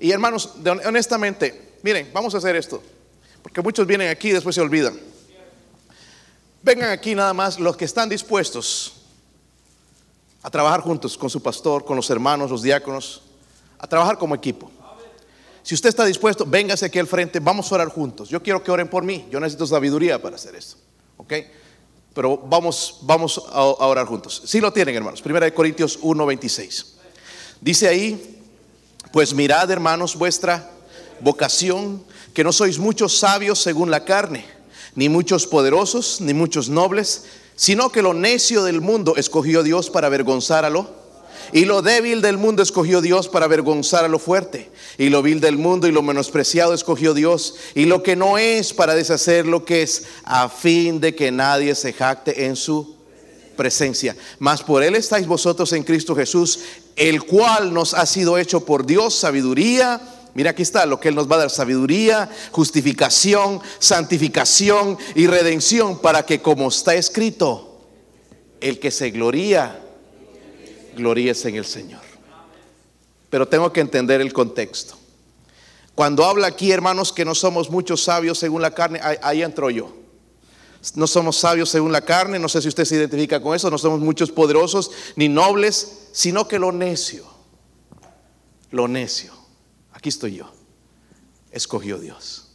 Y 0.00 0.10
hermanos, 0.10 0.54
honestamente, 0.84 1.76
miren, 1.84 2.10
vamos 2.12 2.34
a 2.34 2.38
hacer 2.38 2.56
esto. 2.56 2.82
Porque 3.44 3.62
muchos 3.62 3.86
vienen 3.86 4.08
aquí 4.08 4.30
y 4.30 4.32
después 4.32 4.56
se 4.56 4.60
olvidan. 4.60 4.98
Vengan 6.62 6.90
aquí 6.90 7.14
nada 7.14 7.32
más 7.32 7.60
los 7.60 7.76
que 7.76 7.84
están 7.84 8.08
dispuestos 8.08 8.94
a 10.42 10.50
trabajar 10.50 10.80
juntos 10.80 11.16
con 11.16 11.30
su 11.30 11.40
pastor, 11.40 11.84
con 11.84 11.94
los 11.94 12.10
hermanos, 12.10 12.50
los 12.50 12.62
diáconos, 12.62 13.22
a 13.78 13.86
trabajar 13.86 14.18
como 14.18 14.34
equipo. 14.34 14.68
Si 15.66 15.74
usted 15.74 15.88
está 15.88 16.04
dispuesto, 16.04 16.46
véngase 16.46 16.86
aquí 16.86 17.00
al 17.00 17.08
frente, 17.08 17.40
vamos 17.40 17.72
a 17.72 17.74
orar 17.74 17.88
juntos. 17.88 18.28
Yo 18.28 18.40
quiero 18.40 18.62
que 18.62 18.70
oren 18.70 18.86
por 18.86 19.02
mí, 19.02 19.26
yo 19.32 19.40
necesito 19.40 19.66
sabiduría 19.66 20.22
para 20.22 20.36
hacer 20.36 20.54
esto. 20.54 20.76
¿Ok? 21.16 21.32
Pero 22.14 22.38
vamos, 22.38 23.00
vamos 23.02 23.42
a, 23.50 23.64
orar 23.64 24.06
juntos. 24.06 24.42
Si 24.46 24.60
lo 24.60 24.72
tienen, 24.72 24.94
hermanos. 24.94 25.20
Primera 25.20 25.44
de 25.44 25.52
Corintios 25.52 25.98
1:26. 26.00 26.84
Dice 27.60 27.88
ahí, 27.88 28.38
pues 29.10 29.34
mirad, 29.34 29.68
hermanos, 29.68 30.14
vuestra 30.14 30.70
vocación, 31.18 32.04
que 32.32 32.44
no 32.44 32.52
sois 32.52 32.78
muchos 32.78 33.18
sabios 33.18 33.60
según 33.60 33.90
la 33.90 34.04
carne, 34.04 34.44
ni 34.94 35.08
muchos 35.08 35.48
poderosos, 35.48 36.20
ni 36.20 36.32
muchos 36.32 36.68
nobles, 36.68 37.24
sino 37.56 37.90
que 37.90 38.02
lo 38.02 38.14
necio 38.14 38.62
del 38.62 38.80
mundo 38.80 39.16
escogió 39.16 39.64
Dios 39.64 39.90
para 39.90 40.06
avergonzar 40.06 40.64
a 40.64 40.70
lo 40.70 41.05
y 41.52 41.64
lo 41.64 41.82
débil 41.82 42.22
del 42.22 42.38
mundo 42.38 42.62
escogió 42.62 43.00
Dios 43.00 43.28
para 43.28 43.46
avergonzar 43.46 44.04
a 44.04 44.08
lo 44.08 44.18
fuerte. 44.18 44.70
Y 44.98 45.08
lo 45.08 45.22
vil 45.22 45.40
del 45.40 45.58
mundo 45.58 45.86
y 45.86 45.92
lo 45.92 46.02
menospreciado 46.02 46.74
escogió 46.74 47.14
Dios. 47.14 47.54
Y 47.74 47.84
lo 47.84 48.02
que 48.02 48.16
no 48.16 48.38
es 48.38 48.72
para 48.72 48.94
deshacer 48.94 49.46
lo 49.46 49.64
que 49.64 49.82
es, 49.82 50.04
a 50.24 50.48
fin 50.48 51.00
de 51.00 51.14
que 51.14 51.30
nadie 51.30 51.74
se 51.74 51.92
jacte 51.92 52.46
en 52.46 52.56
su 52.56 52.96
presencia. 53.56 54.16
Mas 54.38 54.62
por 54.62 54.82
él 54.82 54.94
estáis 54.94 55.26
vosotros 55.26 55.72
en 55.72 55.82
Cristo 55.82 56.14
Jesús, 56.14 56.60
el 56.94 57.22
cual 57.24 57.72
nos 57.72 57.94
ha 57.94 58.06
sido 58.06 58.38
hecho 58.38 58.64
por 58.64 58.86
Dios 58.86 59.14
sabiduría. 59.14 60.00
Mira 60.34 60.50
aquí 60.50 60.62
está 60.62 60.84
lo 60.84 61.00
que 61.00 61.08
Él 61.08 61.14
nos 61.14 61.30
va 61.30 61.36
a 61.36 61.38
dar, 61.38 61.50
sabiduría, 61.50 62.28
justificación, 62.52 63.60
santificación 63.78 64.98
y 65.14 65.26
redención, 65.26 65.98
para 65.98 66.26
que 66.26 66.42
como 66.42 66.68
está 66.68 66.94
escrito, 66.94 67.80
el 68.60 68.78
que 68.78 68.90
se 68.90 69.10
gloría, 69.10 69.85
gloríese 70.96 71.48
en 71.50 71.56
el 71.56 71.64
Señor. 71.64 72.00
Pero 73.30 73.46
tengo 73.46 73.72
que 73.72 73.80
entender 73.80 74.20
el 74.20 74.32
contexto. 74.32 74.96
Cuando 75.94 76.24
habla 76.24 76.48
aquí, 76.48 76.72
hermanos, 76.72 77.12
que 77.12 77.24
no 77.24 77.34
somos 77.34 77.70
muchos 77.70 78.02
sabios 78.02 78.38
según 78.38 78.62
la 78.62 78.72
carne, 78.72 79.00
ahí, 79.02 79.42
entro 79.42 79.70
yo. 79.70 79.94
No 80.94 81.06
somos 81.06 81.36
sabios 81.36 81.70
según 81.70 81.90
la 81.90 82.02
carne, 82.02 82.38
no 82.38 82.48
sé 82.48 82.60
si 82.62 82.68
usted 82.68 82.84
se 82.84 82.96
identifica 82.96 83.40
con 83.40 83.56
eso, 83.56 83.70
no 83.70 83.78
somos 83.78 84.00
muchos 84.00 84.30
poderosos 84.30 84.90
ni 85.16 85.28
nobles, 85.28 86.08
sino 86.12 86.46
que 86.46 86.58
lo 86.58 86.70
necio, 86.70 87.24
lo 88.70 88.86
necio, 88.86 89.32
aquí 89.92 90.10
estoy 90.10 90.36
yo, 90.36 90.52
escogió 91.50 91.98
Dios. 91.98 92.52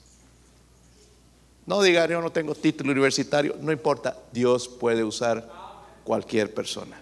No 1.66 1.82
diga, 1.82 2.08
yo 2.08 2.22
no 2.22 2.32
tengo 2.32 2.56
título 2.56 2.92
universitario, 2.92 3.58
no 3.60 3.74
importa, 3.74 4.18
Dios 4.32 4.70
puede 4.70 5.04
usar 5.04 5.52
cualquier 6.06 6.54
persona 6.54 7.01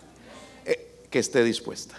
que 1.09 1.19
esté 1.19 1.43
dispuesta. 1.43 1.97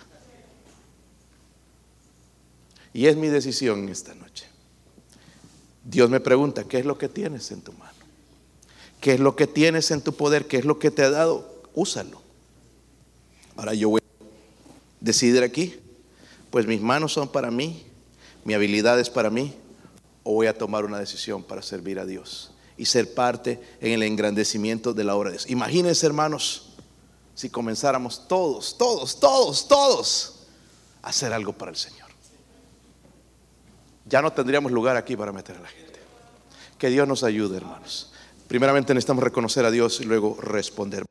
Y 2.93 3.07
es 3.07 3.17
mi 3.17 3.29
decisión 3.29 3.89
esta 3.89 4.15
noche. 4.15 4.47
Dios 5.85 6.11
me 6.11 6.21
pregunta, 6.21 6.65
¿qué 6.65 6.79
es 6.79 6.85
lo 6.85 6.99
que 6.99 7.09
tienes 7.09 7.51
en 7.51 7.63
tu 7.63 7.73
mano? 7.73 7.91
¿Qué 9.01 9.15
es 9.15 9.21
lo 9.21 9.35
que 9.35 9.47
tienes 9.47 9.91
en 9.91 10.03
tu 10.03 10.15
poder? 10.15 10.47
¿Qué 10.47 10.59
es 10.59 10.65
lo 10.65 10.79
que 10.79 10.91
te 10.91 11.03
ha 11.03 11.11
dado? 11.11 11.63
Úsalo. 11.75 12.21
Ahora 13.57 13.75
yo 13.75 13.89
voy 13.91 14.01
a 14.01 14.25
decidir 15.01 15.43
aquí, 15.43 15.77
pues 16.51 16.67
mis 16.67 16.81
manos 16.81 17.13
son 17.13 17.29
para 17.29 17.51
mí, 17.51 17.85
mi 18.45 18.55
habilidad 18.55 18.99
es 19.01 19.11
para 19.11 19.31
mí, 19.31 19.55
o 20.23 20.35
voy 20.35 20.47
a 20.47 20.57
tomar 20.57 20.85
una 20.85 20.99
decisión 20.99 21.43
para 21.43 21.63
servir 21.63 21.99
a 21.99 22.07
Dios 22.07 22.53
y 22.77 22.87
ser 22.87 23.15
parte 23.15 23.61
en 23.81 23.93
el 23.93 24.03
engrandecimiento 24.03 24.93
de 24.95 25.05
la 25.05 25.15
obra 25.15 25.31
de 25.31 25.37
Dios. 25.37 25.51
Imagínense, 25.51 26.07
hermanos, 26.07 26.70
si 27.41 27.49
comenzáramos 27.49 28.29
todos, 28.29 28.77
todos, 28.77 29.19
todos, 29.19 29.67
todos 29.67 30.35
a 31.01 31.09
hacer 31.09 31.33
algo 31.33 31.55
para 31.55 31.71
el 31.71 31.77
Señor. 31.79 32.07
Ya 34.05 34.21
no 34.21 34.31
tendríamos 34.31 34.71
lugar 34.71 34.99
aquí 34.99 35.17
para 35.17 35.33
meter 35.33 35.57
a 35.57 35.61
la 35.61 35.69
gente. 35.69 36.01
Que 36.77 36.91
Dios 36.91 37.09
nos 37.09 37.25
ayude, 37.25 37.57
hermanos. 37.57 38.13
Primeramente 38.47 38.93
necesitamos 38.93 39.25
reconocer 39.25 39.65
a 39.65 39.71
Dios 39.71 40.03
y 40.03 40.05
luego 40.05 40.37
responder. 40.39 41.07